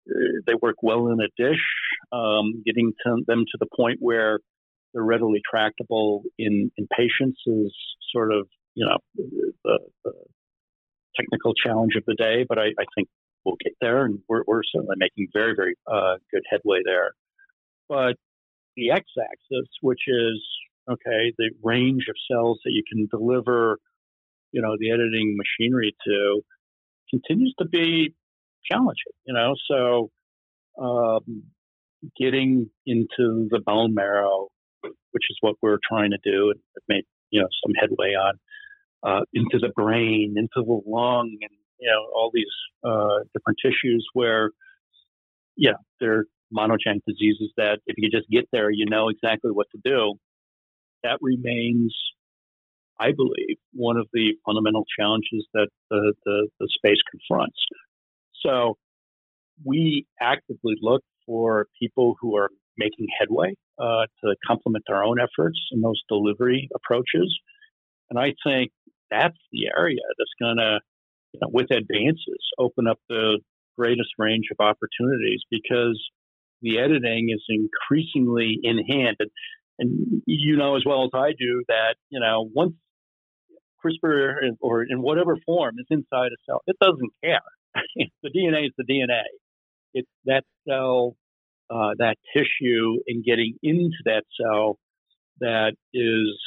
[0.10, 1.63] uh, they work well in a dish,
[2.12, 4.39] um, getting to them to the point where
[4.93, 7.74] they're readily tractable in, in patients is
[8.12, 8.45] sort of,
[8.76, 9.54] you know, the,
[10.04, 10.12] the
[11.15, 13.08] technical challenge of the day, but I, I think
[13.45, 17.12] we'll get there, and we're, we're certainly making very, very uh, good headway there.
[17.88, 18.17] But
[18.76, 20.43] the x-axis, which is
[20.91, 23.78] okay, the range of cells that you can deliver,
[24.51, 26.41] you know, the editing machinery to,
[27.09, 28.13] continues to be
[28.69, 29.13] challenging.
[29.25, 30.09] You know, so
[30.81, 31.43] um,
[32.17, 34.47] getting into the bone marrow,
[34.83, 38.39] which is what we're trying to do, and made you know some headway on,
[39.03, 42.45] uh, into the brain, into the lung, and you know all these
[42.83, 44.51] uh, different tissues where,
[45.57, 49.79] yeah, they're monogenic diseases that if you just get there, you know exactly what to
[49.83, 50.15] do.
[51.03, 51.95] That remains,
[52.99, 57.57] I believe, one of the fundamental challenges that the, the, the space confronts.
[58.45, 58.77] So
[59.63, 65.59] we actively look for people who are making headway uh, to complement our own efforts
[65.71, 67.38] in those delivery approaches.
[68.09, 68.71] And I think
[69.12, 70.79] that's the area that's going to,
[71.33, 73.39] you know, with advances, open up the
[73.77, 75.99] greatest range of opportunities because
[76.62, 79.17] the editing is increasingly in hand.
[79.19, 79.29] And,
[79.79, 82.73] and you know as well as I do that, you know, once
[83.83, 87.41] CRISPR or in whatever form is inside a cell, it doesn't care.
[88.23, 89.23] the DNA is the DNA.
[89.93, 91.15] It's that cell,
[91.69, 94.77] uh, that tissue, and getting into that cell
[95.39, 96.39] that is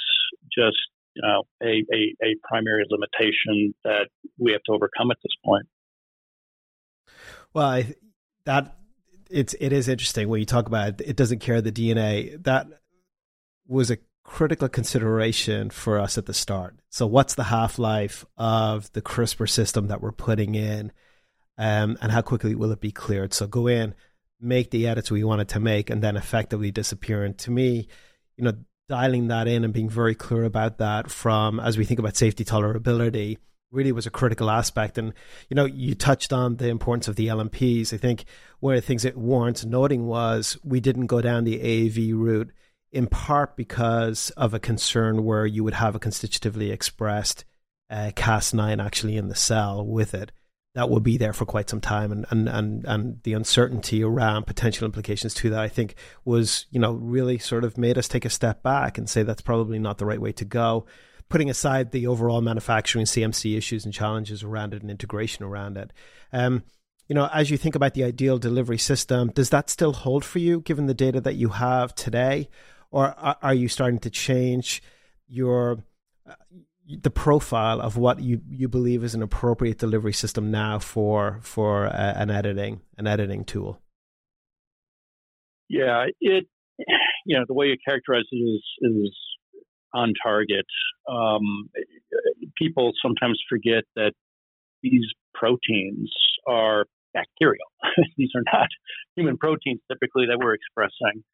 [0.56, 0.76] just
[1.22, 5.66] a, a, a primary limitation that we have to overcome at this point.
[7.54, 7.94] Well, I,
[8.44, 8.76] that
[9.30, 12.42] it's it is interesting when you talk about it, it doesn't care the DNA.
[12.44, 12.68] That
[13.66, 16.76] was a critical consideration for us at the start.
[16.90, 20.92] So, what's the half life of the CRISPR system that we're putting in,
[21.58, 23.34] um, and how quickly will it be cleared?
[23.34, 23.94] So, go in,
[24.40, 27.24] make the edits we wanted to make, and then effectively disappear.
[27.24, 27.88] And to me,
[28.36, 28.54] you know,
[28.88, 32.44] dialing that in and being very clear about that from as we think about safety
[32.44, 33.38] tolerability
[33.70, 34.98] really was a critical aspect.
[34.98, 35.14] And,
[35.48, 37.92] you know, you touched on the importance of the LNPs.
[37.92, 38.24] I think
[38.60, 42.52] one of the things that warrants noting was we didn't go down the AAV route
[42.92, 47.44] in part because of a concern where you would have a constitutively expressed
[47.90, 50.32] uh, Cas9 actually in the cell with it.
[50.74, 54.46] That will be there for quite some time, and, and, and, and the uncertainty around
[54.46, 58.24] potential implications to that, I think, was you know really sort of made us take
[58.24, 60.86] a step back and say that's probably not the right way to go
[61.32, 65.90] putting aside the overall manufacturing CMC issues and challenges around it and integration around it.
[66.30, 66.62] Um,
[67.08, 70.40] you know, as you think about the ideal delivery system, does that still hold for
[70.40, 72.50] you given the data that you have today,
[72.92, 74.82] or are you starting to change
[75.26, 75.82] your
[76.28, 76.34] uh,
[76.86, 81.86] the profile of what you, you believe is an appropriate delivery system now for for
[81.86, 83.80] uh, an editing an editing tool?
[85.68, 86.46] Yeah, it
[87.26, 89.16] you know the way you characterize it is is
[89.94, 90.66] on target.
[91.08, 91.70] Um,
[92.56, 94.12] people sometimes forget that
[94.82, 96.12] these proteins
[96.46, 97.66] are bacterial.
[98.16, 98.68] these are not
[99.16, 101.24] human proteins typically that we're expressing.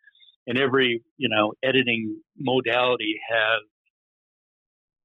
[0.48, 3.60] And every, you know, editing modality has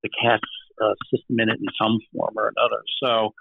[0.01, 0.39] the Cas
[0.81, 2.81] uh, system in it in some form or another.
[3.03, 3.33] So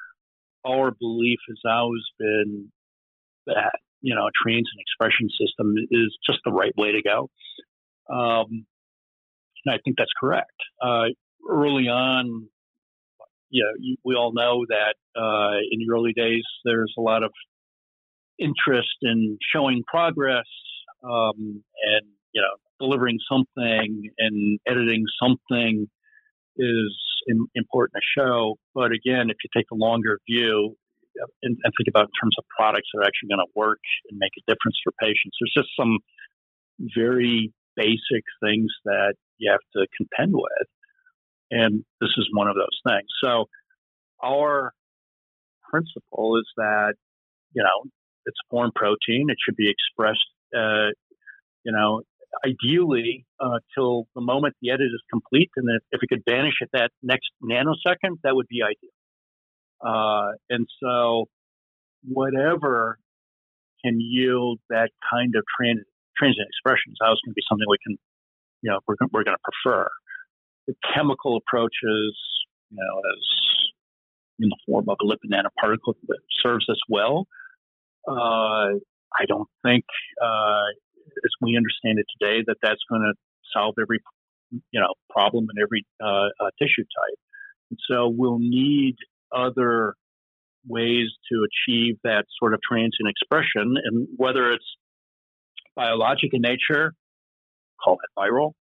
[0.66, 2.72] our belief has always been
[3.46, 7.30] that, you know, a transient expression system is just the right way to go.
[8.12, 8.66] Um,
[9.64, 10.50] and I think that's correct.
[10.84, 11.06] Uh,
[11.48, 12.48] early on,
[13.50, 17.30] you, we all know that uh, in the early days, there's a lot of
[18.40, 20.46] interest in showing progress
[21.04, 21.62] um,
[21.94, 25.86] and, you know, delivering something and editing something
[26.56, 26.94] is
[27.26, 28.56] in, important to show.
[28.74, 30.76] But again, if you take a longer view
[31.20, 33.80] uh, and, and think about in terms of products that are actually going to work
[34.10, 35.98] and make a difference for patients, there's just some
[36.96, 40.68] very basic things that you have to contend with.
[41.50, 43.08] And this is one of those things.
[43.22, 43.46] So
[44.22, 44.72] our
[45.70, 46.94] principle is that,
[47.54, 47.90] you know,
[48.26, 49.28] it's a foreign protein.
[49.30, 50.20] It should be expressed,
[50.56, 50.90] uh,
[51.64, 52.02] you know,
[52.44, 55.50] ideally uh, till the moment the edit is complete.
[55.56, 58.90] And if, it could vanish at that next nanosecond, that would be ideal.
[59.84, 61.26] Uh, and so
[62.04, 62.98] whatever
[63.84, 65.86] can yield that kind of trans-
[66.16, 67.98] transient expression is always going to be something we can
[68.62, 69.88] you know, we're, we're going to prefer.
[70.66, 72.16] The chemical approaches,
[72.70, 73.22] you know, as
[74.38, 77.26] in the form of a lipid nanoparticle that serves us well.
[78.08, 78.78] Uh,
[79.20, 79.84] I don't think,
[80.22, 80.66] uh,
[81.24, 83.14] as we understand it today, that that's going to
[83.54, 84.00] solve every,
[84.50, 87.18] you know, problem in every uh, uh, tissue type.
[87.70, 88.96] And so we'll need
[89.34, 89.94] other
[90.66, 94.64] ways to achieve that sort of transient expression, and whether it's
[95.74, 96.92] biologic in nature
[97.82, 98.52] call it viral.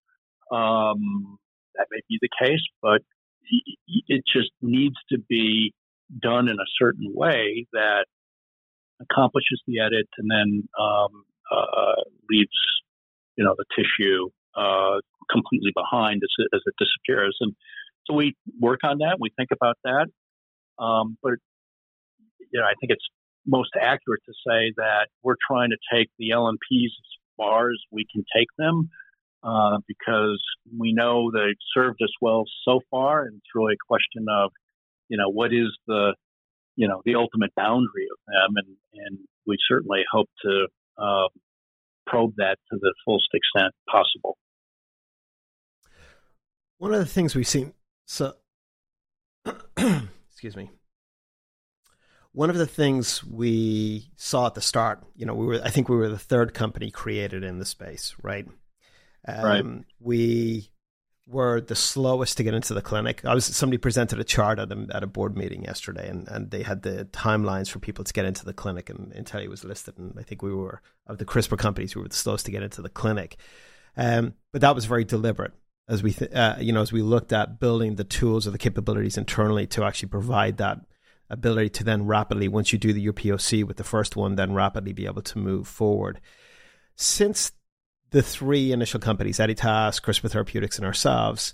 [0.52, 1.38] Um,
[1.76, 3.02] that may be the case, but
[4.08, 5.74] it just needs to be
[6.22, 8.06] done in a certain way that
[9.02, 12.50] accomplishes the edit and then um, uh, leaves,
[13.36, 15.00] you know, the tissue uh,
[15.30, 17.38] completely behind as it, as it disappears.
[17.42, 17.54] And
[18.06, 19.18] so we work on that.
[19.20, 20.08] We think about that.
[20.84, 21.34] Um, but
[22.52, 23.06] you know, I think it's
[23.46, 28.06] most accurate to say that we're trying to take the LNPs as far as we
[28.12, 28.90] can take them
[29.44, 30.42] uh, because
[30.78, 34.52] we know they've served us well so far, and it's really a question of,
[35.10, 36.14] you know, what is the,
[36.76, 40.68] you know, the ultimate boundary of them, and and we certainly hope to
[40.98, 41.28] uh,
[42.08, 44.38] probe that to the fullest extent possible.
[46.78, 47.74] One of the things we've seen,
[48.06, 48.34] so
[50.32, 50.72] excuse me.
[52.34, 55.90] One of the things we saw at the start, you know, we were, I think
[55.90, 58.48] we were the third company created in the space, right?
[59.28, 59.66] Um, right.
[60.00, 60.71] We
[61.32, 63.24] were the slowest to get into the clinic.
[63.26, 66.52] I was somebody presented a chart at a, at a board meeting yesterday, and, and
[66.52, 69.98] they had the timelines for people to get into the clinic, and Intellia was listed,
[69.98, 72.64] and I think we were of the CRISPR companies, we were the slowest to get
[72.64, 73.38] into the clinic.
[73.98, 75.54] Um, but that was very deliberate
[75.88, 78.58] as we, th- uh, you know, as we looked at building the tools or the
[78.58, 80.80] capabilities internally to actually provide that
[81.30, 84.54] ability to then rapidly, once you do the, your POC with the first one, then
[84.54, 86.22] rapidly be able to move forward.
[86.96, 87.52] Since
[88.12, 91.54] the three initial companies, Editas, CRISPR Therapeutics, and ourselves,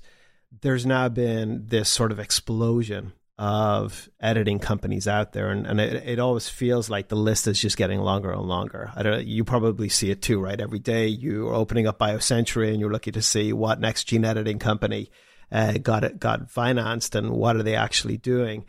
[0.61, 6.03] there's now been this sort of explosion of editing companies out there, and, and it,
[6.07, 8.91] it always feels like the list is just getting longer and longer.
[8.95, 9.27] I don't.
[9.27, 10.59] You probably see it too, right?
[10.59, 14.25] Every day you are opening up BioCentury and you're looking to see what next gene
[14.25, 15.11] editing company
[15.51, 18.65] uh, got it got financed and what are they actually doing,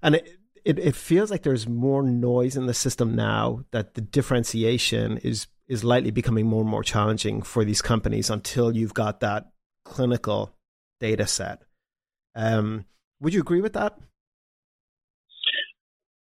[0.00, 4.00] and it, it it feels like there's more noise in the system now that the
[4.00, 9.20] differentiation is is likely becoming more and more challenging for these companies until you've got
[9.20, 9.50] that
[9.84, 10.54] clinical
[11.00, 11.62] data set.
[12.34, 12.84] Um,
[13.20, 13.98] would you agree with that?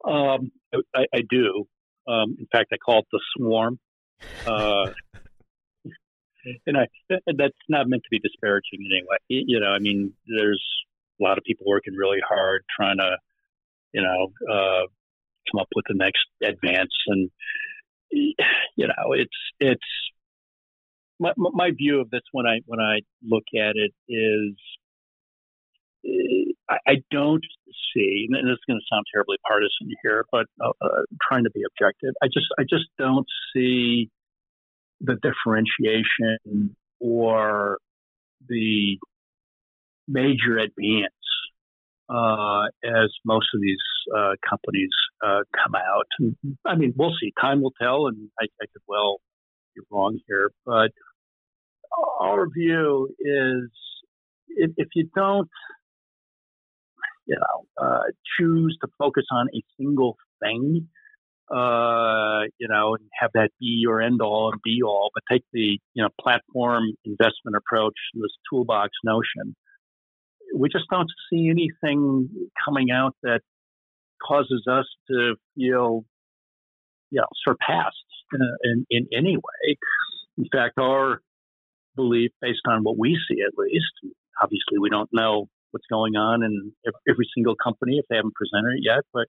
[0.05, 0.51] Um,
[0.93, 1.65] I, I, do.
[2.07, 3.79] Um, in fact, I call it the swarm.
[4.45, 4.91] Uh,
[6.67, 9.17] and I, that's not meant to be disparaging in any way.
[9.47, 10.63] You know, I mean, there's
[11.19, 13.17] a lot of people working really hard trying to,
[13.93, 14.87] you know, uh,
[15.51, 16.91] come up with the next advance.
[17.07, 17.29] And
[18.14, 19.82] you know, it's it's
[21.20, 24.55] my, my view of this when I when I look at it is
[26.70, 27.45] I, I don't
[27.93, 31.51] see, and this is going to sound terribly partisan here, but uh, uh, trying to
[31.51, 34.09] be objective, I just I just don't see
[35.01, 37.78] the differentiation or
[38.47, 38.97] the
[40.07, 41.14] major advance
[42.10, 43.78] uh, as most of these
[44.16, 44.89] uh, companies
[45.26, 46.08] uh, come out.
[46.66, 47.32] I mean, we'll see.
[47.39, 49.20] Time will tell, and I, I could well
[49.76, 50.91] be wrong here, but
[52.20, 53.70] our view is
[54.49, 55.49] if, if you don't,
[57.26, 58.04] you know, uh,
[58.38, 60.88] choose to focus on a single thing,
[61.51, 65.43] uh, you know, and have that be your end all and be all, but take
[65.54, 69.56] the, you know, platform investment approach, this toolbox notion,
[70.54, 72.30] we just don't see anything
[72.64, 73.41] coming out that
[74.26, 76.06] causes us to feel,
[77.12, 77.97] you know, surpassed
[78.64, 79.76] in, in any way.
[80.38, 81.22] In fact, our
[81.95, 86.43] belief, based on what we see at least, obviously we don't know what's going on
[86.43, 86.72] in
[87.10, 89.28] every single company if they haven't presented it yet, but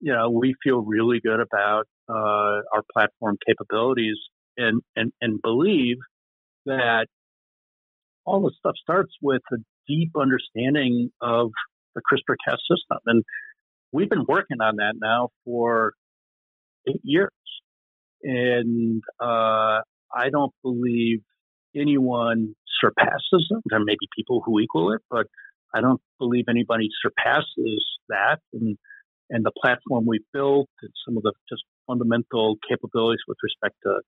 [0.00, 4.16] you know, we feel really good about uh, our platform capabilities
[4.56, 5.96] and, and, and believe
[6.66, 7.06] that
[8.24, 9.56] all this stuff starts with a
[9.88, 11.50] deep understanding of
[11.94, 12.98] the CRISPR Cas system.
[13.06, 13.24] And
[13.92, 15.92] we've been working on that now for
[16.88, 17.30] eight years.
[18.22, 19.80] And uh,
[20.14, 21.20] I don't believe
[21.76, 23.62] anyone surpasses them.
[23.66, 25.26] There may be people who equal it, but
[25.74, 28.38] I don't believe anybody surpasses that.
[28.52, 28.76] And,
[29.30, 34.00] and the platform we've built and some of the just fundamental capabilities with respect to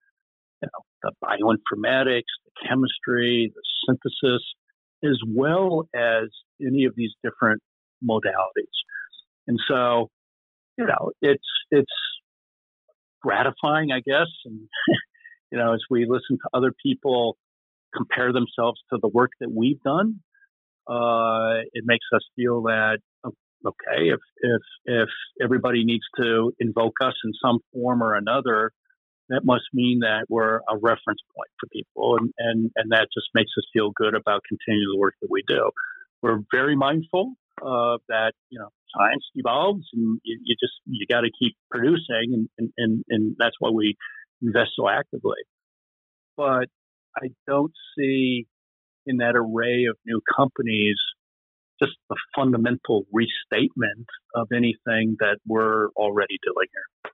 [0.62, 4.42] you know, the bioinformatics, the chemistry, the synthesis,
[5.04, 6.28] as well as
[6.60, 7.62] any of these different
[8.04, 8.76] modalities.
[9.46, 10.08] And so,
[10.76, 11.92] you know, it's it's
[13.22, 14.60] gratifying, I guess, and
[15.52, 17.36] you know, as we listen to other people
[17.94, 20.20] compare themselves to the work that we've done,
[20.88, 22.98] uh, it makes us feel that
[23.66, 25.08] okay, if if if
[25.42, 28.72] everybody needs to invoke us in some form or another,
[29.30, 33.28] that must mean that we're a reference point for people, and, and, and that just
[33.34, 35.70] makes us feel good about continuing the work that we do.
[36.22, 41.22] We're very mindful uh, that you know science evolves, and you, you just you got
[41.22, 43.96] to keep producing, and, and, and and that's why we
[44.42, 45.40] invest so actively.
[46.36, 46.68] But
[47.16, 48.46] I don't see
[49.06, 50.96] in that array of new companies
[51.80, 57.12] just the fundamental restatement of anything that we're already doing here.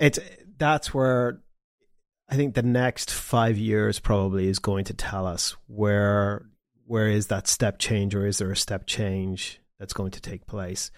[0.00, 0.18] It's
[0.58, 1.40] that's where
[2.28, 6.46] I think the next five years probably is going to tell us where
[6.86, 10.46] where is that step change or is there a step change that's going to take
[10.46, 10.90] place.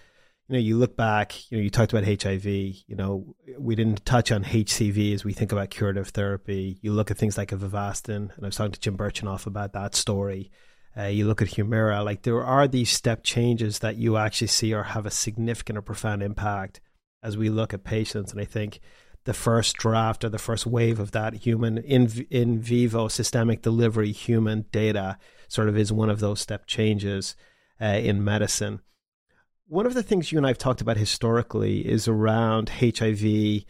[0.47, 4.05] You know, you look back, you know, you talked about HIV, you know, we didn't
[4.05, 6.77] touch on HCV as we think about curative therapy.
[6.81, 9.95] You look at things like Avastin, and I was talking to Jim Birchenough about that
[9.95, 10.51] story.
[10.97, 14.73] Uh, you look at Humira, like there are these step changes that you actually see
[14.73, 16.81] or have a significant or profound impact
[17.23, 18.31] as we look at patients.
[18.31, 18.79] And I think
[19.23, 24.11] the first draft or the first wave of that human in in vivo systemic delivery
[24.11, 25.17] human data
[25.47, 27.35] sort of is one of those step changes
[27.81, 28.81] uh, in medicine.
[29.67, 33.63] One of the things you and I've talked about historically is around HIV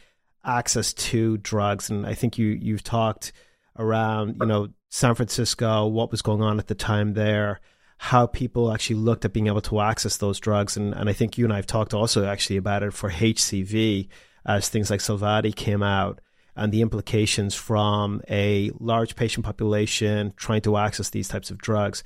[0.44, 3.32] access to drugs, and I think you you've talked
[3.78, 7.62] around you know San Francisco, what was going on at the time there,
[7.98, 10.76] how people actually looked at being able to access those drugs.
[10.78, 14.08] And, and I think you and I have talked also actually about it for HCV
[14.46, 16.20] as things like Sovaldi came out
[16.56, 22.04] and the implications from a large patient population trying to access these types of drugs.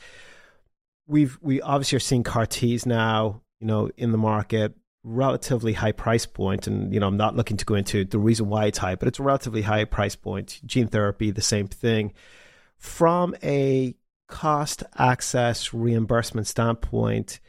[1.08, 5.94] We've we obviously are seeing CAR Ts now, you know, in the market, relatively high
[5.94, 8.78] price point, and you know, I'm not looking to go into the reason why it's
[8.78, 10.62] high, but it's a relatively high price point.
[10.66, 12.14] Gene therapy, the same thing
[12.78, 13.96] from a
[14.28, 17.40] cost access reimbursement standpoint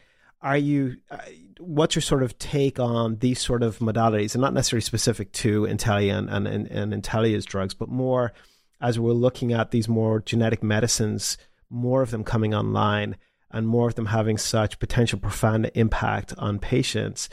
[0.40, 1.18] are you uh,
[1.58, 4.34] what's your sort of take on these sort of modalities?
[4.34, 8.32] And not necessarily specific to Intellia and, and, and Intellia's drugs but more
[8.80, 11.36] as we're looking at these more genetic medicines
[11.70, 13.16] more of them coming online
[13.50, 17.28] and more of them having such potential profound impact on patients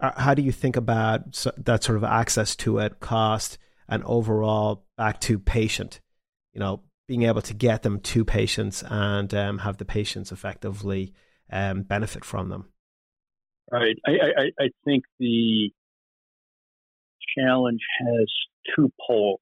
[0.00, 3.58] uh, how do you think about that sort of access to it cost
[3.88, 6.00] and overall back to patient
[6.52, 11.12] you know being able to get them to patients and um, have the patients effectively
[11.50, 12.70] um, benefit from them.
[13.70, 13.96] Right.
[14.06, 15.70] I, I, I think the
[17.36, 18.26] challenge has
[18.74, 19.40] two poles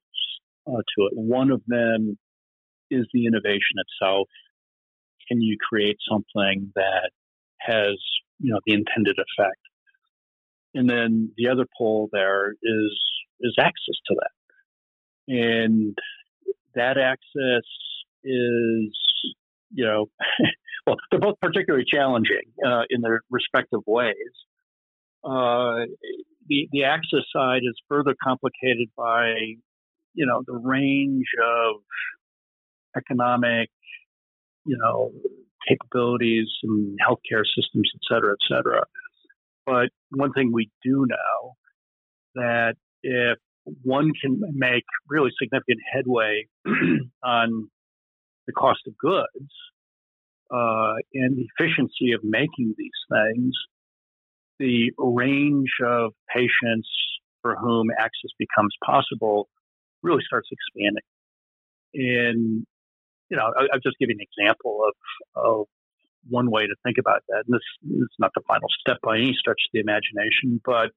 [0.67, 1.13] uh, to it.
[1.13, 2.17] One of them
[2.89, 4.27] is the innovation itself.
[5.27, 7.11] Can you create something that
[7.59, 7.97] has,
[8.39, 9.59] you know, the intended effect?
[10.73, 12.99] And then the other pole there is
[13.39, 15.33] is access to that.
[15.33, 15.97] And
[16.75, 17.65] that access
[18.23, 18.97] is,
[19.71, 20.09] you know,
[20.87, 24.15] well, they're both particularly challenging uh, in their respective ways.
[25.23, 25.85] Uh,
[26.47, 29.35] the the access side is further complicated by,
[30.13, 31.81] you know, the range of
[32.97, 33.69] economic,
[34.65, 35.11] you know,
[35.67, 38.83] capabilities and healthcare systems, et cetera, et cetera.
[39.65, 41.55] But one thing we do know
[42.35, 43.37] that if
[43.83, 46.45] one can make really significant headway
[47.23, 47.69] on
[48.47, 49.51] the cost of goods
[50.51, 53.53] uh, and the efficiency of making these things,
[54.59, 56.89] the range of patients
[57.41, 59.47] for whom access becomes possible
[60.01, 61.03] really starts expanding.
[61.93, 62.65] And,
[63.29, 65.65] you know, I, will just give you an example of, of
[66.29, 67.43] one way to think about that.
[67.47, 70.91] And this is not the final step by any stretch of the imagination, but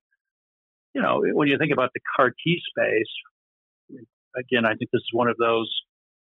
[0.97, 4.01] you know, when you think about the CAR T space,
[4.34, 5.70] again, I think this is one of those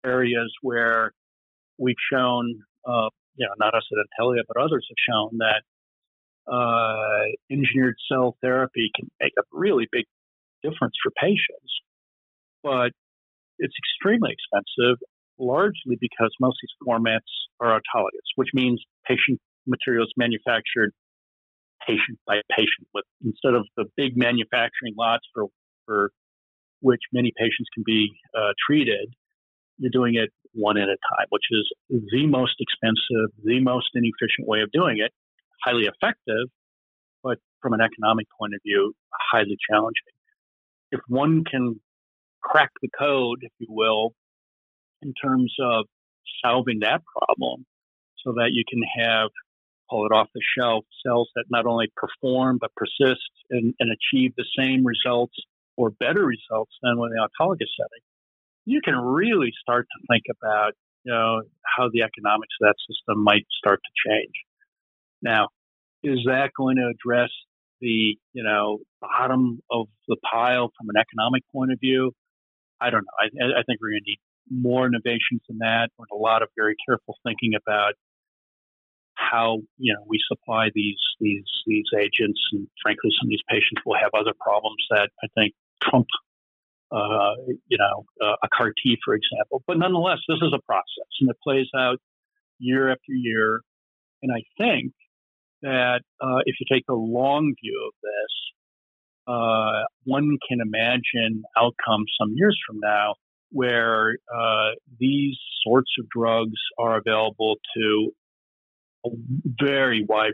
[0.05, 1.13] areas where
[1.79, 5.63] we've shown, uh, you know, not us at Intellia, but others have shown that
[6.53, 10.05] uh, engineered cell therapy can make a really big
[10.61, 11.73] difference for patients.
[12.61, 12.91] But
[13.57, 14.99] it's extremely expensive,
[15.39, 20.93] largely because most of these formats are autologous, which means patient materials manufactured
[21.87, 25.45] patient by patient with instead of the big manufacturing lots for
[25.85, 26.11] for
[26.81, 29.13] which many patients can be uh, treated
[29.77, 34.47] you're doing it one at a time which is the most expensive the most inefficient
[34.47, 35.11] way of doing it
[35.63, 36.47] highly effective
[37.23, 38.93] but from an economic point of view
[39.31, 40.13] highly challenging.
[40.91, 41.79] If one can
[42.41, 44.13] crack the code if you will
[45.01, 45.85] in terms of
[46.43, 47.65] solving that problem
[48.23, 49.29] so that you can have
[49.91, 54.31] pull it off the shelf, cells that not only perform but persist and, and achieve
[54.37, 55.35] the same results
[55.75, 58.03] or better results than with the autologous setting,
[58.65, 60.73] you can really start to think about
[61.03, 61.41] you know
[61.77, 64.33] how the economics of that system might start to change.
[65.21, 65.49] Now,
[66.03, 67.31] is that going to address
[67.81, 72.11] the you know bottom of the pile from an economic point of view?
[72.79, 73.45] I don't know.
[73.45, 74.19] I, I think we're going to need
[74.49, 77.93] more innovations than that, with a lot of very careful thinking about
[79.31, 83.81] how you know we supply these these these agents, and frankly, some of these patients
[83.85, 86.07] will have other problems that I think trump,
[86.91, 87.35] uh,
[87.67, 89.63] you know, uh, a CAR T, for example.
[89.67, 91.99] But nonetheless, this is a process, and it plays out
[92.59, 93.61] year after year.
[94.23, 94.93] And I think
[95.61, 98.51] that uh, if you take the long view of this,
[99.27, 103.15] uh, one can imagine outcomes some years from now
[103.51, 108.11] where uh, these sorts of drugs are available to
[109.05, 109.09] a
[109.59, 110.33] very wide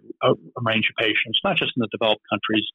[0.62, 2.66] range of patients, not just in the developed countries,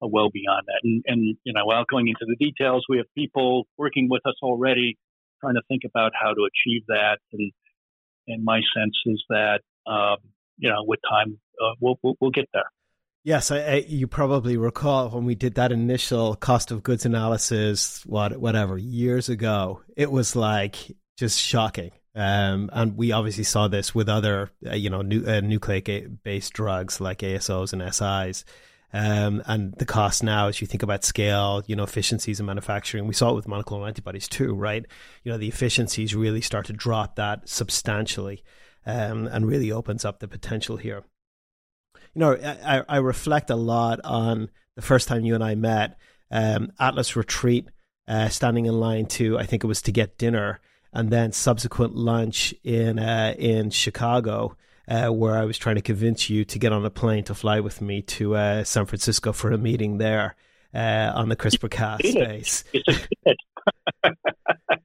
[0.00, 0.80] well beyond that.
[0.82, 4.34] And, and, you know, without going into the details, we have people working with us
[4.42, 4.96] already
[5.40, 7.18] trying to think about how to achieve that.
[7.32, 7.52] And,
[8.26, 10.16] and my sense is that, um,
[10.58, 12.70] you know, with time, uh, we'll, we'll, we'll get there.
[13.22, 18.04] Yes, I, I, you probably recall when we did that initial cost of goods analysis,
[18.04, 19.80] what whatever years ago.
[19.96, 20.76] It was like
[21.16, 25.40] just shocking, um, and we obviously saw this with other, uh, you know, nu- uh,
[25.40, 28.44] nucleic-based drugs like ASOs and SIs.
[28.92, 33.08] Um, and the cost now, as you think about scale, you know, efficiencies in manufacturing,
[33.08, 34.86] we saw it with monoclonal antibodies too, right?
[35.24, 38.44] You know, the efficiencies really start to drop that substantially,
[38.86, 41.02] um, and really opens up the potential here
[42.14, 42.32] you know,
[42.64, 45.98] I, I reflect a lot on the first time you and I met,
[46.30, 47.68] um, Atlas Retreat,
[48.06, 50.60] uh, standing in line to, I think it was to get dinner,
[50.94, 54.56] and then subsequent lunch in uh, in Chicago,
[54.88, 57.60] uh, where I was trying to convince you to get on a plane to fly
[57.60, 60.36] with me to uh, San Francisco for a meeting there
[60.72, 62.64] uh, on the CRISPR Cas space.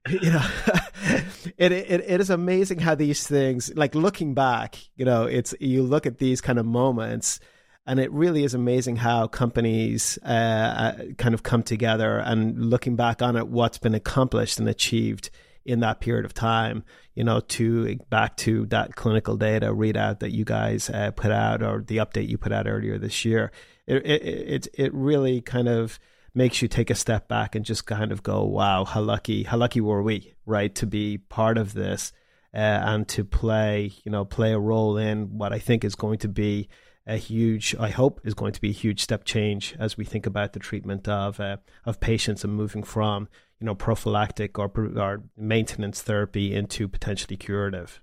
[0.09, 0.45] you know,
[1.57, 5.83] it, it it is amazing how these things, like looking back, you know, it's you
[5.83, 7.39] look at these kind of moments,
[7.85, 12.17] and it really is amazing how companies uh, uh, kind of come together.
[12.17, 15.29] And looking back on it, what's been accomplished and achieved
[15.69, 20.31] in that period of time, you know, to back to that clinical data readout that
[20.31, 23.51] you guys uh, put out or the update you put out earlier this year.
[23.87, 25.99] It it it, it really kind of
[26.33, 29.57] makes you take a step back and just kind of go, wow, how lucky, how
[29.57, 32.13] lucky were we, right, to be part of this
[32.53, 36.19] uh, and to play, you know, play a role in what I think is going
[36.19, 36.69] to be
[37.07, 40.27] a huge, I hope, is going to be a huge step change as we think
[40.27, 43.27] about the treatment of uh, of patients and moving from,
[43.59, 48.01] you know, prophylactic or, or maintenance therapy into potentially curative.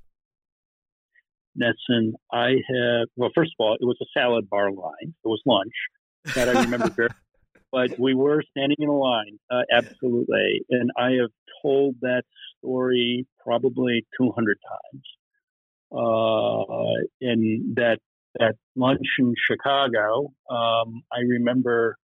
[1.58, 5.14] Nessan, I have, well, first of all, it was a salad bar line.
[5.24, 5.72] It was lunch
[6.34, 7.08] that I remember very
[7.72, 10.62] but we were standing in a line, uh, absolutely.
[10.70, 11.30] And I have
[11.62, 12.22] told that
[12.58, 15.04] story probably 200 times.
[15.92, 17.98] Uh, and that
[18.38, 21.96] that lunch in Chicago, um, I remember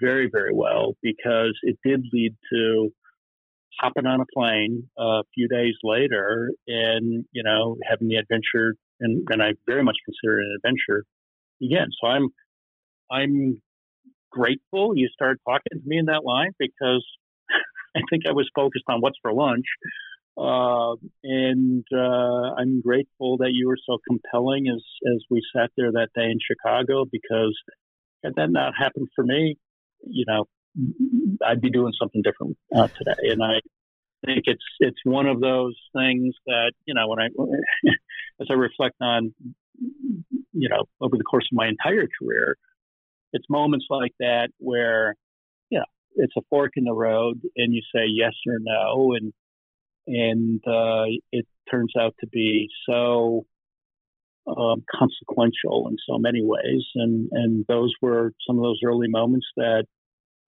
[0.00, 2.90] very very well because it did lead to
[3.80, 9.26] hopping on a plane a few days later and you know having the adventure and,
[9.30, 11.04] and I very much consider it an adventure
[11.62, 11.88] again.
[12.00, 12.28] So I'm
[13.10, 13.60] I'm
[14.30, 17.04] grateful you started talking to me in that line because
[17.96, 19.66] I think I was focused on what's for lunch.
[20.34, 24.82] Uh, and uh, I'm grateful that you were so compelling as
[25.14, 27.54] as we sat there that day in Chicago because
[28.24, 29.58] had that not happened for me,
[30.04, 30.44] you know,
[31.46, 33.30] I'd be doing something different uh, today.
[33.32, 33.60] And I
[34.24, 37.26] think it's it's one of those things that you know when I
[38.40, 39.34] as I reflect on
[40.52, 42.56] you know over the course of my entire career,
[43.32, 45.14] it's moments like that where,
[45.70, 45.84] you know,
[46.16, 49.14] it's a fork in the road and you say yes or no.
[49.14, 49.32] And,
[50.06, 53.46] and, uh, it turns out to be so,
[54.46, 56.84] um, consequential in so many ways.
[56.94, 59.84] And, and those were some of those early moments that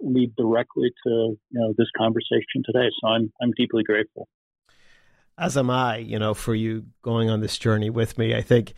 [0.00, 2.88] lead directly to, you know, this conversation today.
[3.00, 4.28] So I'm, I'm deeply grateful.
[5.38, 8.34] As am I, you know, for you going on this journey with me.
[8.34, 8.74] I think,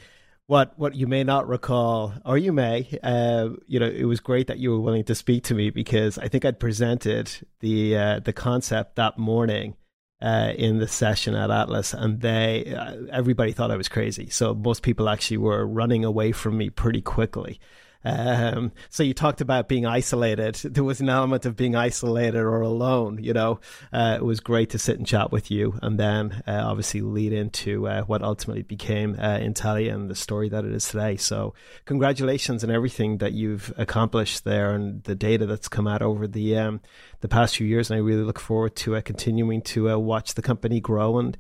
[0.46, 4.46] what what you may not recall, or you may, uh, you know, it was great
[4.46, 8.20] that you were willing to speak to me because I think I'd presented the uh,
[8.20, 9.74] the concept that morning
[10.20, 14.28] uh, in the session at Atlas, and they uh, everybody thought I was crazy.
[14.30, 17.60] So most people actually were running away from me pretty quickly.
[18.06, 20.60] Um, so you talked about being isolated.
[20.76, 23.18] There was an element of being isolated or alone.
[23.22, 23.60] You know,
[23.92, 27.32] uh, it was great to sit and chat with you, and then uh, obviously lead
[27.32, 31.16] into uh, what ultimately became uh, Intellia and the story that it is today.
[31.16, 31.54] So
[31.86, 36.58] congratulations on everything that you've accomplished there and the data that's come out over the
[36.58, 36.80] um,
[37.20, 37.90] the past few years.
[37.90, 41.36] And I really look forward to uh, continuing to uh, watch the company grow and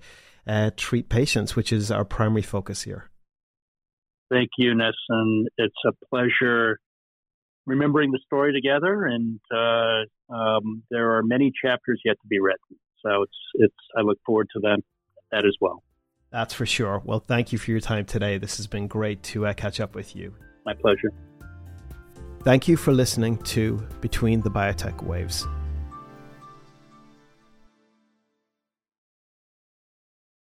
[0.76, 3.10] treat patients, which is our primary focus here.
[4.30, 5.44] Thank you, Nessan.
[5.56, 6.78] It's a pleasure
[7.66, 12.78] remembering the story together, and uh, um, there are many chapters yet to be written.
[13.04, 13.74] So it's it's.
[13.96, 14.80] I look forward to them
[15.30, 15.82] that as well.
[16.30, 17.00] That's for sure.
[17.04, 18.38] Well, thank you for your time today.
[18.38, 20.34] This has been great to uh, catch up with you.
[20.64, 21.12] My pleasure.
[22.42, 25.46] Thank you for listening to Between the Biotech Waves.